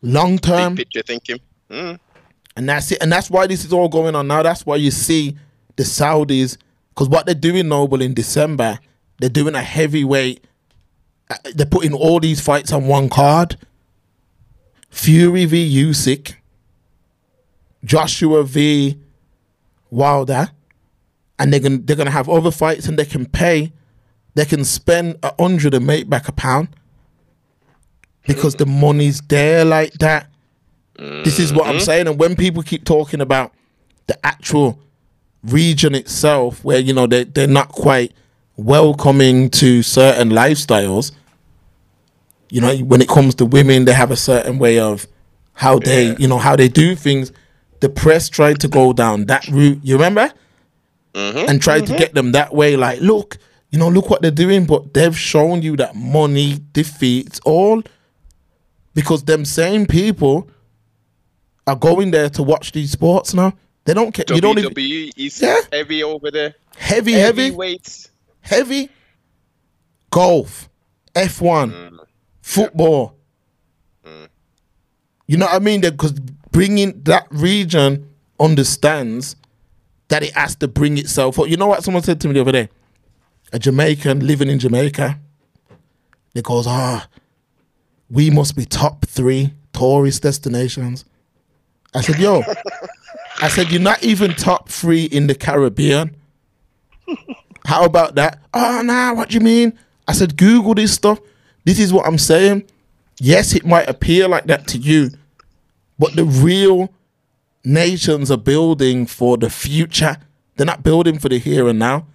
Long 0.03 0.39
term, 0.39 0.75
Big 0.75 0.87
picture 0.87 1.03
thinking. 1.03 1.41
Mm. 1.71 1.99
and 2.57 2.69
that's 2.69 2.93
it. 2.93 2.99
And 3.03 3.11
that's 3.13 3.31
why 3.31 3.47
this 3.47 3.65
is 3.65 3.73
all 3.73 3.89
going 3.89 4.15
on 4.15 4.27
now. 4.29 4.43
That's 4.43 4.65
why 4.65 4.77
you 4.77 4.91
see 4.91 5.37
the 5.77 5.83
Saudis, 5.85 6.57
because 6.91 7.09
what 7.09 7.27
they're 7.27 7.35
doing, 7.35 7.69
Noble, 7.69 8.01
in 8.03 8.15
December, 8.15 8.79
they're 9.19 9.29
doing 9.29 9.55
a 9.55 9.63
heavyweight. 9.63 10.45
uh, 11.31 11.37
They're 11.55 11.67
putting 11.67 11.93
all 11.93 12.21
these 12.21 12.41
fights 12.41 12.73
on 12.73 12.87
one 12.87 13.09
card. 13.09 13.57
Fury 14.91 15.45
v 15.45 15.85
Usyk, 15.85 16.35
Joshua 17.85 18.43
v 18.45 18.99
Wilder, 19.91 20.51
and 21.39 21.53
they're 21.53 21.61
gonna 21.61 21.79
they're 21.79 21.97
gonna 21.97 22.11
have 22.11 22.29
other 22.29 22.51
fights, 22.51 22.87
and 22.89 22.99
they 22.99 23.05
can 23.05 23.27
pay, 23.27 23.73
they 24.35 24.45
can 24.45 24.65
spend 24.65 25.19
a 25.23 25.33
hundred 25.41 25.75
and 25.75 25.87
make 25.87 26.09
back 26.09 26.27
a 26.29 26.33
pound 26.33 26.69
because 28.29 28.55
the 28.55 28.67
money's 28.67 29.21
there 29.23 29.65
like 29.65 29.95
that. 29.95 30.29
This 30.97 31.39
is 31.39 31.53
what 31.53 31.67
I'm 31.67 31.77
mm-hmm. 31.77 31.85
saying. 31.85 32.09
And 32.09 32.19
when 32.19 32.35
people 32.37 32.63
keep 32.63 32.85
talking 32.85 33.21
about 33.21 33.53
the 34.09 34.27
actual 34.27 34.81
region 35.45 35.95
itself, 35.95 36.65
where 36.65 36.79
you 36.79 36.93
know 36.93 37.07
they 37.07 37.25
they're 37.25 37.47
not 37.47 37.69
quite 37.71 38.13
welcoming 38.57 39.49
to 39.51 39.83
certain 39.83 40.31
lifestyles, 40.31 41.13
you 42.51 42.61
know, 42.61 42.77
when 42.79 43.01
it 43.01 43.09
comes 43.09 43.35
to 43.37 43.45
women, 43.45 43.85
they 43.85 43.93
have 43.93 44.11
a 44.11 44.17
certain 44.17 44.59
way 44.59 44.79
of 44.79 45.07
how 45.55 45.79
they, 45.79 46.09
Yeah. 46.09 46.17
you 46.19 46.29
know, 46.29 46.39
how 46.39 46.57
they 46.57 46.69
do 46.69 46.95
things. 46.95 47.33
The 47.81 47.89
press 47.89 48.29
tried 48.29 48.61
to 48.61 48.69
go 48.69 48.93
down 48.93 49.27
that 49.27 49.47
route. 49.49 49.81
You 49.83 49.95
remember? 49.97 50.33
Mm-hmm. 51.15 51.49
and 51.49 51.61
tried 51.61 51.81
to 51.81 51.87
mm-hmm. 51.87 51.99
get 51.99 52.15
them 52.15 52.33
that 52.33 52.55
way. 52.55 52.77
Like, 52.77 53.01
look, 53.01 53.39
you 53.71 53.79
know, 53.79 53.89
look 53.89 54.09
what 54.09 54.23
they're 54.23 54.31
doing, 54.31 54.67
but 54.67 54.95
they've 54.95 55.17
shown 55.19 55.63
you 55.63 55.75
that 55.77 55.97
money 55.97 56.61
defeats 56.73 57.41
all 57.45 57.83
because 58.99 59.23
them 59.23 59.45
same 59.45 59.87
people 59.87 60.51
are 61.69 61.77
going 61.77 62.11
there 62.11 62.29
to 62.29 62.43
watch 62.43 62.73
these 62.73 62.91
sports 62.91 63.33
now. 63.33 63.53
They 63.85 63.95
don't 63.95 64.11
care. 64.11 64.25
You 64.35 64.41
don't 64.41 64.59
even 64.59 64.73
WWE 64.75 65.13
is 65.17 65.41
Yeah. 65.41 65.61
heavy 65.73 66.03
over 66.03 66.33
there. 66.33 66.57
heavy, 66.77 67.13
heavy, 67.13 67.53
weights. 67.53 68.11
heavy. 68.41 68.89
Golf, 70.11 70.69
F 71.15 71.41
one, 71.41 72.01
football. 72.43 73.15
You 75.29 75.37
know 75.37 75.47
what 75.47 75.55
I 75.55 75.61
mean? 75.61 75.81
Because 75.81 76.15
bringing 76.51 77.01
that 77.05 77.29
region 77.31 78.09
understands 78.41 79.37
that 80.09 80.25
it 80.25 80.33
has 80.33 80.57
to 80.57 80.67
bring 80.67 80.99
itself 80.99 81.39
up. 81.39 81.47
You 81.47 81.57
know 81.57 81.69
what 81.69 81.85
someone 81.85 82.03
said 82.03 82.21
to 82.23 82.27
me 82.27 82.35
the 82.35 82.41
other 82.41 82.51
day? 82.51 82.69
A 83.53 83.61
Jamaican 83.61 84.27
living 84.27 84.49
in 84.49 84.59
Jamaica. 84.59 85.21
It 86.35 86.43
goes, 86.43 86.67
ah, 86.67 87.07
we 88.11 88.31
must 88.31 88.57
be 88.57 88.65
top 88.65 89.07
three 89.07 89.55
tourist 89.73 90.23
destinations. 90.23 91.05
I 91.95 92.01
said, 92.01 92.19
yo, 92.19 92.43
I 93.43 93.49
said, 93.49 93.71
you're 93.71 93.81
not 93.81 94.03
even 94.03 94.33
top 94.33 94.69
three 94.69 95.05
in 95.05 95.27
the 95.27 95.35
Caribbean. 95.35 96.17
How 97.65 97.85
about 97.85 98.15
that? 98.17 98.41
Oh, 98.55 98.83
nah, 98.83 99.15
what 99.15 99.29
do 99.29 99.35
you 99.35 99.41
mean? 99.41 99.79
I 100.07 100.13
said, 100.13 100.37
Google 100.37 100.75
this 100.75 100.93
stuff. 100.93 101.21
This 101.65 101.79
is 101.79 101.93
what 101.93 102.07
I'm 102.07 102.19
saying. 102.19 102.65
Yes, 103.21 103.55
it 103.55 103.67
might 103.67 103.89
appear 103.89 104.29
like 104.29 104.47
that 104.47 104.67
to 104.69 104.79
you, 104.79 105.11
but 105.99 106.15
the 106.15 106.25
real 106.25 106.93
nations 107.65 108.31
are 108.31 108.39
building 108.39 109.07
for 109.07 109.37
the 109.37 109.51
future. 109.51 110.17
They're 110.57 110.67
not 110.67 110.83
building 110.83 111.19
for 111.19 111.29
the 111.29 111.39
here 111.39 111.69
and 111.69 111.79
now. 111.79 112.07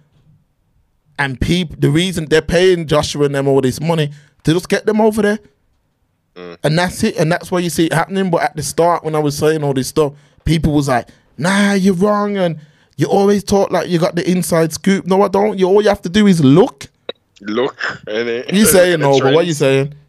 And 1.18 1.40
people, 1.40 1.76
the 1.78 1.90
reason 1.90 2.24
they're 2.24 2.42
paying 2.42 2.86
Joshua 2.86 3.26
and 3.26 3.34
them 3.34 3.46
all 3.46 3.60
this 3.60 3.80
money 3.80 4.10
to 4.42 4.52
just 4.52 4.68
get 4.68 4.86
them 4.86 5.00
over 5.00 5.22
there. 5.22 5.38
And 6.36 6.78
that's 6.78 7.02
it. 7.04 7.16
And 7.16 7.30
that's 7.30 7.50
why 7.50 7.60
you 7.60 7.70
see 7.70 7.86
it 7.86 7.92
happening. 7.92 8.30
But 8.30 8.42
at 8.42 8.56
the 8.56 8.62
start, 8.62 9.04
when 9.04 9.14
I 9.14 9.18
was 9.20 9.36
saying 9.36 9.62
all 9.62 9.74
this 9.74 9.88
stuff, 9.88 10.14
people 10.44 10.72
was 10.72 10.88
like, 10.88 11.08
nah, 11.38 11.72
you're 11.74 11.94
wrong. 11.94 12.36
And 12.36 12.58
you 12.96 13.06
always 13.06 13.44
talk 13.44 13.70
like 13.70 13.88
you 13.88 13.98
got 13.98 14.14
the 14.16 14.28
inside 14.28 14.72
scoop. 14.72 15.06
No, 15.06 15.22
I 15.22 15.28
don't. 15.28 15.58
You 15.58 15.66
all 15.68 15.82
you 15.82 15.88
have 15.88 16.02
to 16.02 16.08
do 16.08 16.26
is 16.26 16.42
look. 16.44 16.86
Look, 17.40 17.76
innit? 18.06 18.52
You 18.52 18.64
saying 18.64 19.00
no, 19.00 19.18
but 19.20 19.34
what 19.34 19.44
are 19.44 19.48
you 19.48 19.54
saying? 19.54 19.94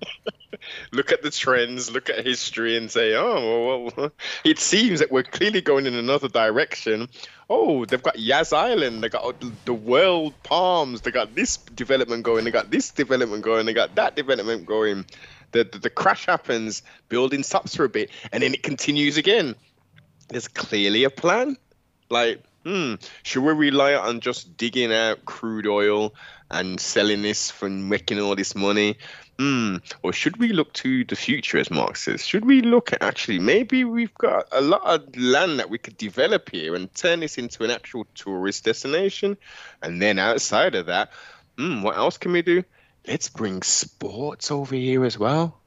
Look 0.91 1.11
at 1.11 1.21
the 1.21 1.29
trends, 1.29 1.91
look 1.91 2.09
at 2.09 2.25
history, 2.25 2.77
and 2.77 2.89
say, 2.89 3.13
oh, 3.15 3.91
well, 3.95 4.11
it 4.43 4.57
seems 4.57 4.99
that 4.99 5.11
we're 5.11 5.23
clearly 5.23 5.61
going 5.61 5.85
in 5.85 5.93
another 5.93 6.27
direction. 6.27 7.07
Oh, 7.49 7.85
they've 7.85 8.01
got 8.01 8.17
Yas 8.17 8.51
Island, 8.53 9.03
they 9.03 9.09
got 9.09 9.39
the- 9.39 9.51
the 9.65 9.73
World 9.73 10.33
Palms, 10.43 11.01
they 11.01 11.11
got 11.11 11.35
this 11.35 11.57
development 11.57 12.23
going, 12.23 12.45
they 12.45 12.51
got 12.51 12.71
this 12.71 12.89
development 12.89 13.43
going, 13.43 13.65
they 13.65 13.73
got 13.73 13.93
that 13.95 14.15
development 14.15 14.65
going. 14.65 15.05
The, 15.55 15.63
the, 15.63 15.79
the 15.79 15.89
crash 15.89 16.25
happens, 16.25 16.83
building 17.07 17.41
stops 17.41 17.77
for 17.77 17.85
a 17.85 17.89
bit, 17.89 18.09
and 18.33 18.43
then 18.43 18.53
it 18.53 18.61
continues 18.61 19.15
again. 19.15 19.55
There's 20.27 20.49
clearly 20.49 21.05
a 21.05 21.09
plan. 21.09 21.55
Like, 22.09 22.43
hmm, 22.65 22.95
should 23.23 23.41
we 23.41 23.53
rely 23.53 23.93
on 23.93 24.19
just 24.19 24.57
digging 24.57 24.91
out 24.91 25.23
crude 25.23 25.65
oil 25.65 26.13
and 26.51 26.77
selling 26.77 27.21
this 27.21 27.51
for 27.51 27.69
making 27.69 28.19
all 28.19 28.35
this 28.35 28.53
money? 28.53 28.97
Hmm, 29.39 29.77
or 30.03 30.11
should 30.11 30.35
we 30.35 30.49
look 30.49 30.73
to 30.73 31.05
the 31.05 31.15
future, 31.15 31.57
as 31.57 31.71
Mark 31.71 31.95
says? 31.95 32.25
Should 32.25 32.43
we 32.43 32.61
look 32.61 32.91
at 32.91 33.01
actually 33.01 33.39
maybe 33.39 33.85
we've 33.85 34.13
got 34.15 34.49
a 34.51 34.59
lot 34.59 34.81
of 34.83 35.15
land 35.15 35.59
that 35.59 35.69
we 35.69 35.77
could 35.77 35.95
develop 35.95 36.49
here 36.49 36.75
and 36.75 36.93
turn 36.93 37.21
this 37.21 37.37
into 37.37 37.63
an 37.63 37.71
actual 37.71 38.05
tourist 38.13 38.65
destination? 38.65 39.37
And 39.81 40.01
then 40.01 40.19
outside 40.19 40.75
of 40.75 40.87
that, 40.87 41.11
hmm, 41.57 41.81
what 41.81 41.95
else 41.95 42.17
can 42.17 42.33
we 42.33 42.41
do? 42.41 42.65
Let's 43.07 43.29
bring 43.29 43.61
sports 43.61 44.51
over 44.51 44.75
here 44.75 45.05
as 45.05 45.17
well. 45.17 45.59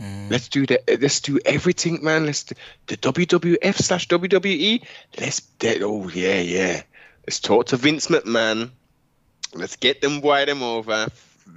Mm. 0.00 0.30
Let's 0.30 0.48
do 0.48 0.66
the 0.66 0.80
let's 1.00 1.20
do 1.20 1.38
everything, 1.44 2.02
man. 2.02 2.26
Let's 2.26 2.44
do 2.44 2.54
the 2.86 2.96
WWF 2.96 3.74
slash 3.74 4.06
WWE. 4.08 4.84
Let's 5.18 5.40
de- 5.40 5.82
oh 5.82 6.08
yeah, 6.08 6.40
yeah. 6.40 6.82
Let's 7.26 7.40
talk 7.40 7.66
to 7.66 7.76
Vince 7.76 8.06
McMahon. 8.06 8.70
Let's 9.54 9.76
get 9.76 10.00
them 10.00 10.20
wire 10.20 10.46
them 10.46 10.62
over. 10.62 11.08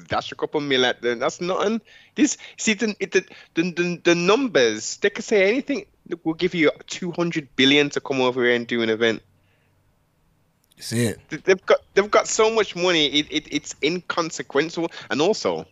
Dash 0.07 0.31
a 0.31 0.35
couple 0.35 0.61
mil 0.61 0.85
at 0.85 1.01
them. 1.01 1.19
That's 1.19 1.39
nothing. 1.39 1.81
This 2.15 2.38
see 2.57 2.73
the 2.73 2.95
the, 3.00 3.25
the 3.53 3.71
the 3.71 4.01
the 4.03 4.15
numbers. 4.15 4.97
They 4.97 5.11
could 5.11 5.25
say 5.25 5.47
anything. 5.47 5.85
We'll 6.23 6.33
give 6.33 6.55
you 6.55 6.71
two 6.88 7.11
hundred 7.11 7.55
billion 7.55 7.89
to 7.91 8.01
come 8.01 8.21
over 8.21 8.43
here 8.43 8.55
and 8.55 8.65
do 8.65 8.81
an 8.81 8.89
event. 8.89 9.21
See 10.81 11.05
it. 11.05 11.19
They've 11.29 11.65
got 11.65 11.79
they've 11.93 12.09
got 12.09 12.27
so 12.27 12.50
much 12.50 12.75
money. 12.75 13.05
It, 13.05 13.27
it 13.29 13.47
it's 13.51 13.75
inconsequential, 13.83 14.91
and 15.09 15.21
also 15.21 15.65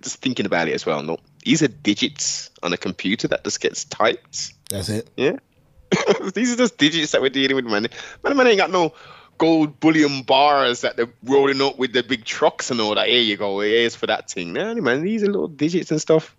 just 0.00 0.22
thinking 0.22 0.46
about 0.46 0.68
it 0.68 0.74
as 0.74 0.86
well. 0.86 1.02
No, 1.02 1.18
these 1.44 1.62
are 1.62 1.68
digits 1.68 2.50
on 2.62 2.72
a 2.72 2.76
computer 2.76 3.26
that 3.28 3.42
just 3.44 3.60
gets 3.60 3.84
typed. 3.84 4.54
That's 4.70 4.88
it. 4.88 5.10
Yeah. 5.16 5.38
these 6.34 6.52
are 6.52 6.56
just 6.56 6.78
digits 6.78 7.12
that 7.12 7.20
we're 7.20 7.30
dealing 7.30 7.56
with, 7.56 7.66
man. 7.66 7.88
Man, 8.22 8.36
man 8.36 8.46
ain't 8.46 8.58
got 8.58 8.70
no 8.70 8.94
gold 9.38 9.80
bullion 9.80 10.22
bars 10.22 10.80
that 10.82 10.96
they're 10.96 11.12
rolling 11.24 11.60
up 11.60 11.76
with 11.76 11.92
the 11.92 12.02
big 12.02 12.24
trucks 12.24 12.70
and 12.70 12.80
all 12.80 12.94
that. 12.94 13.08
Here 13.08 13.20
you 13.20 13.36
go. 13.36 13.60
Here's 13.60 13.96
for 13.96 14.06
that 14.06 14.30
thing. 14.30 14.52
No, 14.52 14.74
man, 14.76 15.02
these 15.02 15.22
are 15.22 15.26
little 15.26 15.48
digits 15.48 15.90
and 15.90 16.00
stuff. 16.00 16.36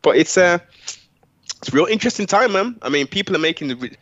But 0.00 0.16
it's 0.16 0.36
a, 0.36 0.44
uh, 0.44 0.58
it's 1.58 1.72
real 1.72 1.86
interesting 1.86 2.26
time, 2.26 2.52
man. 2.52 2.76
I 2.82 2.88
mean, 2.88 3.06
people 3.06 3.36
are 3.36 3.40
making 3.40 3.96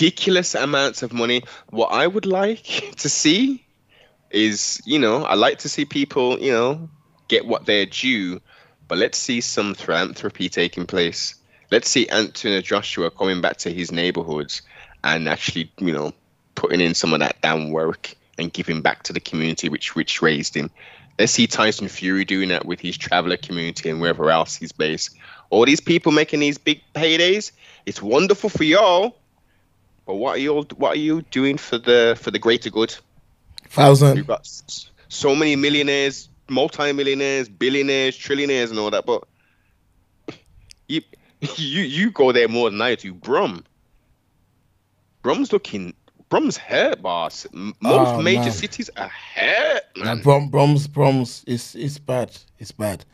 ridiculous 0.00 0.54
amounts 0.54 1.02
of 1.02 1.12
money. 1.12 1.42
What 1.68 1.88
I 1.88 2.06
would 2.06 2.24
like 2.24 2.94
to 2.96 3.08
see 3.10 3.62
is, 4.30 4.80
you 4.86 4.98
know, 4.98 5.24
I 5.24 5.34
like 5.34 5.58
to 5.58 5.68
see 5.68 5.84
people, 5.84 6.38
you 6.38 6.52
know, 6.52 6.88
get 7.28 7.44
what 7.44 7.66
they're 7.66 7.84
due, 7.84 8.40
but 8.88 8.96
let's 8.96 9.18
see 9.18 9.42
some 9.42 9.74
philanthropy 9.74 10.48
taking 10.48 10.86
place. 10.86 11.34
Let's 11.70 11.90
see 11.90 12.08
Anthony 12.08 12.62
Joshua 12.62 13.10
coming 13.10 13.42
back 13.42 13.58
to 13.58 13.70
his 13.70 13.92
neighborhoods 13.92 14.62
and 15.04 15.28
actually, 15.28 15.70
you 15.78 15.92
know, 15.92 16.14
putting 16.54 16.80
in 16.80 16.94
some 16.94 17.12
of 17.12 17.20
that 17.20 17.36
damn 17.42 17.70
work 17.70 18.14
and 18.38 18.50
giving 18.50 18.80
back 18.80 19.02
to 19.02 19.12
the 19.12 19.20
community 19.20 19.68
which 19.68 19.94
which 19.94 20.22
raised 20.22 20.54
him. 20.54 20.70
Let's 21.18 21.32
see 21.32 21.46
Tyson 21.46 21.88
Fury 21.88 22.24
doing 22.24 22.48
that 22.48 22.64
with 22.64 22.80
his 22.80 22.96
traveler 22.96 23.36
community 23.36 23.90
and 23.90 24.00
wherever 24.00 24.30
else 24.30 24.56
he's 24.56 24.72
based. 24.72 25.14
All 25.50 25.66
these 25.66 25.80
people 25.80 26.10
making 26.10 26.40
these 26.40 26.56
big 26.56 26.80
paydays. 26.94 27.52
It's 27.84 28.00
wonderful 28.00 28.48
for 28.48 28.64
y'all, 28.64 29.19
but 30.06 30.14
what 30.14 30.36
are 30.36 30.38
you 30.40 30.66
what 30.76 30.96
are 30.96 30.98
you 30.98 31.22
doing 31.30 31.56
for 31.58 31.78
the 31.78 32.16
for 32.20 32.30
the 32.30 32.38
greater 32.38 32.70
good? 32.70 32.94
Thousand. 33.68 34.16
You've 34.16 34.26
got 34.26 34.48
so 35.08 35.34
many 35.36 35.54
millionaires, 35.56 36.28
multi-millionaires, 36.48 37.48
billionaires, 37.48 38.16
trillionaires, 38.18 38.70
and 38.70 38.78
all 38.78 38.90
that, 38.90 39.06
but 39.06 39.24
you 40.88 41.02
you 41.56 41.82
you 41.82 42.10
go 42.10 42.32
there 42.32 42.48
more 42.48 42.70
than 42.70 42.80
I 42.82 42.94
do. 42.96 43.14
Brum, 43.14 43.64
Brum's 45.22 45.52
looking. 45.52 45.94
Brum's 46.28 46.56
hurt, 46.56 47.02
boss. 47.02 47.46
Most 47.52 47.74
Oh, 47.82 48.22
major 48.22 48.40
man. 48.42 48.52
cities 48.52 48.88
are 48.96 49.10
hurt, 49.34 49.82
Nah, 49.96 50.04
man. 50.14 50.22
Brom, 50.22 50.48
Brom's, 50.48 50.86
Brom's, 50.86 51.44
it's 51.46 51.74
it's 51.74 51.98
bad. 51.98 52.36
It's 52.58 52.70
bad. 52.72 53.04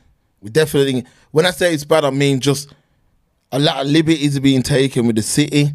We 0.43 0.51
definitely. 0.51 1.05
When 1.31 1.47
I 1.47 1.51
say 1.51 1.73
it's 1.73 1.85
bad, 1.85 2.05
I 2.05 2.11
mean 2.11 2.41
just 2.41 2.75
a 3.53 3.59
lot 3.59 3.81
of 3.85 3.91
liberties 3.91 4.37
are 4.37 4.41
being 4.43 4.63
taken 4.63 5.07
with 5.07 5.17
the 5.17 5.23
city. 5.23 5.71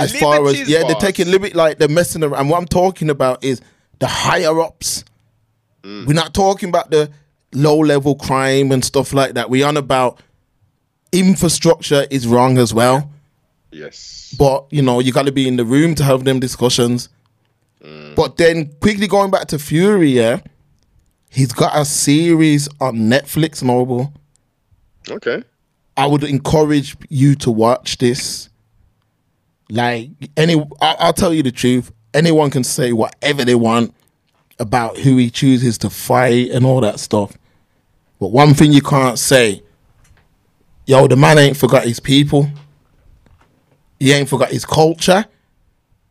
As 0.00 0.18
far 0.18 0.46
as 0.46 0.68
yeah, 0.68 0.82
they're 0.84 0.94
taking 0.96 1.30
liberty, 1.30 1.54
like 1.54 1.78
they're 1.78 1.88
messing 1.88 2.22
around. 2.22 2.40
And 2.40 2.50
what 2.50 2.58
I'm 2.58 2.66
talking 2.66 3.10
about 3.10 3.44
is 3.44 3.60
the 3.98 4.06
higher 4.06 4.60
ups. 4.60 5.04
Mm. 5.82 6.06
We're 6.06 6.14
not 6.14 6.34
talking 6.34 6.68
about 6.68 6.90
the 6.90 7.10
low 7.52 7.78
level 7.78 8.14
crime 8.14 8.72
and 8.72 8.84
stuff 8.84 9.12
like 9.12 9.34
that. 9.34 9.50
We're 9.50 9.66
on 9.66 9.76
about 9.76 10.20
infrastructure 11.12 12.06
is 12.10 12.26
wrong 12.26 12.58
as 12.58 12.74
well. 12.74 13.10
Yes. 13.70 14.34
But 14.38 14.66
you 14.70 14.82
know, 14.82 15.00
you 15.00 15.12
got 15.12 15.26
to 15.26 15.32
be 15.32 15.48
in 15.48 15.56
the 15.56 15.64
room 15.64 15.94
to 15.96 16.04
have 16.04 16.24
them 16.24 16.40
discussions. 16.40 17.08
But 18.16 18.36
then 18.38 18.72
quickly 18.80 19.06
going 19.06 19.30
back 19.30 19.46
to 19.48 19.58
Fury, 19.58 20.08
yeah, 20.08 20.40
he's 21.30 21.52
got 21.52 21.78
a 21.78 21.84
series 21.84 22.68
on 22.80 22.96
Netflix, 22.96 23.62
Noble. 23.62 24.12
Okay. 25.08 25.44
I 25.96 26.06
would 26.06 26.24
encourage 26.24 26.96
you 27.08 27.34
to 27.36 27.50
watch 27.50 27.98
this. 27.98 28.48
Like 29.68 30.10
any, 30.36 30.64
I'll 30.80 31.12
tell 31.12 31.34
you 31.34 31.42
the 31.42 31.50
truth. 31.52 31.92
Anyone 32.14 32.50
can 32.50 32.64
say 32.64 32.92
whatever 32.92 33.44
they 33.44 33.54
want 33.54 33.94
about 34.58 34.96
who 34.98 35.16
he 35.16 35.28
chooses 35.30 35.76
to 35.78 35.90
fight 35.90 36.50
and 36.50 36.64
all 36.64 36.80
that 36.80 36.98
stuff. 37.00 37.36
But 38.18 38.28
one 38.28 38.54
thing 38.54 38.72
you 38.72 38.80
can't 38.80 39.18
say, 39.18 39.62
yo, 40.86 41.06
the 41.06 41.16
man 41.16 41.38
ain't 41.38 41.56
forgot 41.56 41.84
his 41.84 42.00
people. 42.00 42.48
He 43.98 44.12
ain't 44.12 44.28
forgot 44.28 44.50
his 44.50 44.64
culture 44.64 45.24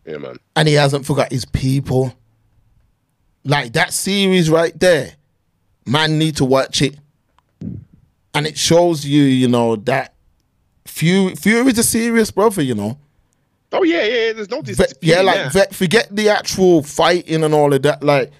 Yeah, 0.05 0.17
man. 0.17 0.37
and 0.55 0.67
he 0.67 0.73
hasn't 0.75 1.05
forgot 1.05 1.31
his 1.31 1.45
people. 1.45 2.13
Like 3.43 3.73
that 3.73 3.93
series 3.93 4.49
right 4.49 4.77
there, 4.79 5.13
man 5.85 6.17
need 6.17 6.35
to 6.37 6.45
watch 6.45 6.81
it, 6.81 6.97
and 8.33 8.47
it 8.47 8.57
shows 8.57 9.05
you, 9.05 9.21
you 9.23 9.47
know, 9.47 9.75
that 9.77 10.13
Fury 10.85 11.35
Fury's 11.35 11.77
a 11.77 11.83
serious 11.83 12.31
brother, 12.31 12.61
you 12.63 12.73
know. 12.75 12.97
Oh 13.75 13.83
yeah, 13.83 14.03
yeah. 14.05 14.33
There's 14.33 14.49
no 14.49 14.61
dis- 14.61 14.77
Ve- 14.77 14.95
yeah, 15.01 15.21
like 15.21 15.73
forget 15.73 16.07
the 16.11 16.29
actual 16.29 16.81
fighting 16.81 17.43
and 17.43 17.53
all 17.53 17.73
of 17.73 17.81
that. 17.81 18.03
Like 18.03 18.31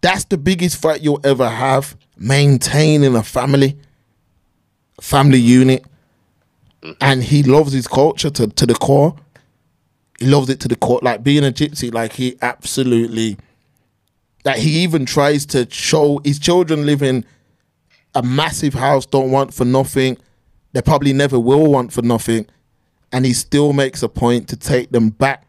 that's 0.00 0.24
the 0.24 0.36
biggest 0.36 0.80
fight 0.80 1.00
you'll 1.00 1.20
ever 1.24 1.48
have. 1.48 1.96
Maintaining 2.16 3.14
a 3.14 3.22
family, 3.22 3.78
family 5.00 5.38
unit, 5.38 5.84
mm-hmm. 6.82 6.92
and 7.00 7.22
he 7.22 7.44
loves 7.44 7.72
his 7.72 7.86
culture 7.86 8.30
to 8.30 8.48
to 8.48 8.66
the 8.66 8.74
core. 8.74 9.14
He 10.18 10.26
loves 10.26 10.48
it 10.48 10.58
to 10.60 10.68
the 10.68 10.74
core. 10.74 10.98
Like 11.02 11.22
being 11.22 11.44
a 11.44 11.52
gypsy, 11.52 11.94
like 11.94 12.14
he 12.14 12.36
absolutely, 12.42 13.38
like 14.44 14.58
he 14.58 14.82
even 14.82 15.06
tries 15.06 15.46
to 15.46 15.70
show 15.70 16.20
his 16.24 16.40
children 16.40 16.84
live 16.84 17.02
in 17.02 17.24
a 18.16 18.22
massive 18.22 18.74
house, 18.74 19.06
don't 19.06 19.30
want 19.30 19.54
for 19.54 19.64
nothing. 19.64 20.16
They 20.72 20.82
probably 20.82 21.12
never 21.12 21.38
will 21.38 21.70
want 21.70 21.92
for 21.92 22.02
nothing 22.02 22.48
and 23.12 23.24
he 23.24 23.32
still 23.32 23.72
makes 23.72 24.02
a 24.02 24.08
point 24.08 24.48
to 24.48 24.56
take 24.56 24.90
them 24.90 25.10
back 25.10 25.46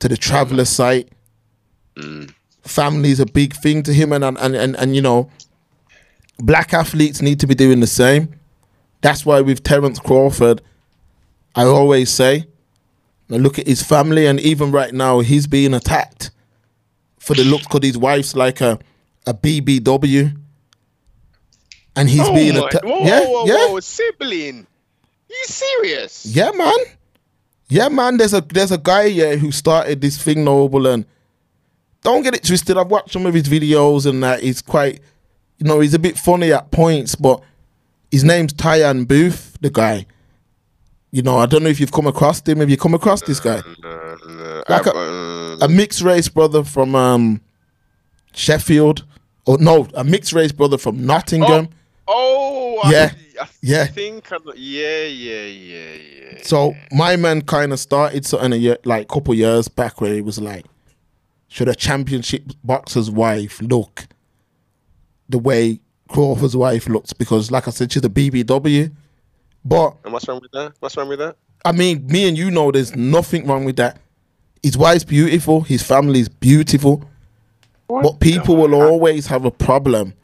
to 0.00 0.08
the 0.08 0.16
traveler 0.16 0.64
site. 0.64 1.08
Mm. 1.96 2.32
Family 2.62 3.10
is 3.10 3.20
a 3.20 3.26
big 3.26 3.54
thing 3.54 3.82
to 3.84 3.92
him, 3.92 4.12
and 4.12 4.24
and, 4.24 4.38
and 4.38 4.56
and 4.56 4.76
and 4.76 4.96
you 4.96 5.02
know, 5.02 5.30
black 6.38 6.74
athletes 6.74 7.22
need 7.22 7.40
to 7.40 7.46
be 7.46 7.54
doing 7.54 7.80
the 7.80 7.86
same. 7.86 8.34
That's 9.00 9.24
why 9.24 9.40
with 9.40 9.62
Terence 9.62 9.98
Crawford, 9.98 10.62
I 11.54 11.64
always 11.64 12.10
say, 12.10 12.46
now 13.28 13.36
look 13.36 13.58
at 13.58 13.66
his 13.66 13.82
family, 13.82 14.26
and 14.26 14.40
even 14.40 14.72
right 14.72 14.92
now 14.92 15.20
he's 15.20 15.46
being 15.46 15.74
attacked 15.74 16.30
for 17.18 17.34
the 17.34 17.44
looks 17.44 17.64
because 17.64 17.86
his 17.86 17.98
wife's 17.98 18.36
like 18.36 18.60
a 18.60 18.78
a 19.26 19.34
BBW, 19.34 20.36
and 21.96 22.08
he's 22.08 22.20
oh 22.20 22.34
being 22.34 22.54
my, 22.54 22.66
attacked. 22.66 22.84
Yeah, 22.84 23.20
whoa, 23.24 23.46
yeah. 23.46 23.68
whoa, 23.68 23.80
sibling. 23.80 24.66
You 25.38 25.44
serious? 25.46 26.26
Yeah, 26.26 26.50
man. 26.52 26.74
Yeah, 27.68 27.88
man. 27.88 28.16
There's 28.16 28.34
a 28.34 28.40
there's 28.40 28.72
a 28.72 28.78
guy 28.78 29.04
yeah 29.04 29.34
who 29.36 29.50
started 29.52 30.00
this 30.00 30.22
thing 30.22 30.44
noble 30.44 30.86
and 30.86 31.04
don't 32.02 32.22
get 32.22 32.34
it 32.34 32.44
twisted. 32.44 32.76
I've 32.76 32.86
watched 32.90 33.12
some 33.12 33.26
of 33.26 33.34
his 33.34 33.44
videos 33.48 34.06
and 34.06 34.22
that 34.22 34.42
he's 34.42 34.62
quite 34.62 35.00
you 35.58 35.66
know, 35.66 35.80
he's 35.80 35.94
a 35.94 35.98
bit 35.98 36.18
funny 36.18 36.52
at 36.52 36.70
points, 36.70 37.14
but 37.14 37.40
his 38.10 38.22
name's 38.24 38.52
Tyan 38.52 39.04
Booth, 39.06 39.56
the 39.62 39.70
guy. 39.70 40.04
You 41.10 41.22
know, 41.22 41.38
I 41.38 41.46
don't 41.46 41.62
know 41.62 41.70
if 41.70 41.80
you've 41.80 41.92
come 41.92 42.06
across 42.06 42.46
him. 42.46 42.60
Have 42.60 42.68
you 42.68 42.76
come 42.76 42.92
across 42.92 43.22
this 43.22 43.40
guy? 43.40 43.62
Like 44.68 44.84
a- 44.86 44.94
uh, 44.94 45.56
A 45.62 45.68
mixed 45.68 46.02
race 46.02 46.28
brother 46.28 46.62
from 46.62 46.94
um 46.94 47.40
Sheffield. 48.34 49.04
Or 49.46 49.58
no, 49.58 49.86
a 49.94 50.02
mixed 50.04 50.32
race 50.32 50.52
brother 50.52 50.76
from 50.76 51.06
Nottingham. 51.06 51.68
oh, 52.08 52.80
Yeah, 52.90 53.12
I, 53.12 53.25
I 53.40 53.48
yeah. 53.62 53.86
think 53.86 54.30
I, 54.32 54.36
yeah, 54.54 55.02
yeah, 55.04 55.42
yeah, 55.42 55.94
yeah. 55.94 56.42
So 56.42 56.74
my 56.92 57.16
man 57.16 57.42
kind 57.42 57.72
of 57.72 57.80
started 57.80 58.24
something 58.24 58.52
a 58.52 58.56
year, 58.56 58.78
like 58.84 59.08
couple 59.08 59.34
years 59.34 59.68
back 59.68 60.00
where 60.00 60.14
he 60.14 60.20
was 60.20 60.40
like, 60.40 60.66
should 61.48 61.68
a 61.68 61.74
championship 61.74 62.44
boxer's 62.64 63.10
wife 63.10 63.60
look 63.62 64.06
the 65.28 65.38
way 65.38 65.80
Crawford's 66.08 66.56
wife 66.56 66.88
looks? 66.88 67.12
Because 67.12 67.50
like 67.50 67.66
I 67.68 67.70
said, 67.70 67.92
she's 67.92 68.04
a 68.04 68.08
BBW. 68.08 68.92
But 69.64 69.96
and 70.04 70.12
what's 70.12 70.28
wrong 70.28 70.40
with 70.40 70.52
that? 70.52 70.74
What's 70.80 70.96
wrong 70.96 71.08
with 71.08 71.18
that? 71.18 71.36
I 71.64 71.72
mean, 71.72 72.06
me 72.06 72.28
and 72.28 72.38
you 72.38 72.50
know 72.50 72.70
there's 72.70 72.94
nothing 72.94 73.46
wrong 73.46 73.64
with 73.64 73.76
that. 73.76 73.98
His 74.62 74.76
wife's 74.78 75.04
beautiful, 75.04 75.62
his 75.62 75.82
family's 75.82 76.28
beautiful. 76.28 77.02
But 77.88 78.18
people 78.20 78.56
will 78.56 78.74
always 78.74 79.26
have 79.28 79.44
a 79.44 79.50
problem 79.50 80.14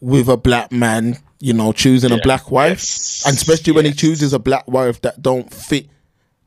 with 0.00 0.28
a 0.28 0.36
black 0.36 0.70
man, 0.70 1.18
you 1.44 1.52
know, 1.52 1.72
choosing 1.72 2.10
a 2.10 2.16
black 2.22 2.50
wife. 2.50 2.78
Yes. 2.78 3.24
And 3.26 3.36
especially 3.36 3.74
when 3.74 3.84
he 3.84 3.92
chooses 3.92 4.32
a 4.32 4.38
black 4.38 4.66
wife 4.66 5.02
that 5.02 5.20
don't 5.20 5.52
fit 5.52 5.88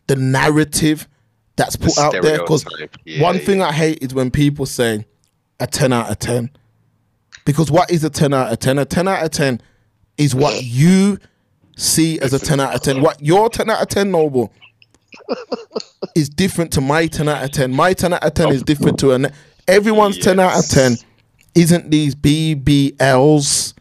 the 0.08 0.16
narrative 0.16 1.08
that's 1.56 1.76
put 1.76 1.96
out 2.00 2.14
there. 2.14 2.40
Because. 2.40 2.66
Yeah, 3.06 3.22
one 3.22 3.38
thing 3.38 3.62
I 3.62 3.72
hate 3.72 4.02
is 4.02 4.16
when 4.16 4.32
people 4.32 4.66
say 4.66 5.06
a 5.60 5.68
10 5.68 5.94
out 5.94 6.10
of 6.10 6.18
10. 6.18 6.50
Because 7.46 7.70
what 7.70 7.92
is 7.92 8.04
a 8.04 8.10
10 8.10 8.34
out 8.34 8.52
of 8.52 8.58
10? 8.58 8.80
A 8.80 8.86
10 8.86 9.08
out 9.08 9.24
of 9.24 9.30
10 9.30 9.62
is 10.18 10.34
what 10.34 10.64
you 10.64 11.20
see 11.76 12.20
as 12.20 12.34
a 12.34 12.40
10 12.40 12.60
out 12.60 12.74
of 12.74 12.82
10. 12.82 13.00
What 13.00 13.22
your 13.22 13.50
10 13.50 13.70
out 13.70 13.84
of 13.84 13.90
10, 13.90 14.10
Noble, 14.10 14.52
is 16.16 16.28
different 16.28 16.74
to 16.74 16.82
my 16.82 17.06
10 17.06 17.30
out 17.30 17.44
of 17.44 17.52
10. 17.52 17.72
My 17.72 17.94
10 17.94 18.14
out 18.14 18.24
of 18.24 18.34
10 18.34 18.50
is 18.50 18.64
different 18.64 18.98
to 19.02 19.12
an 19.12 19.28
everyone's 19.68 20.18
10 20.18 20.40
out 20.40 20.58
of 20.58 20.68
10 20.68 20.98
isn't 21.54 21.92
these 21.92 22.16
BBLs 22.16 23.74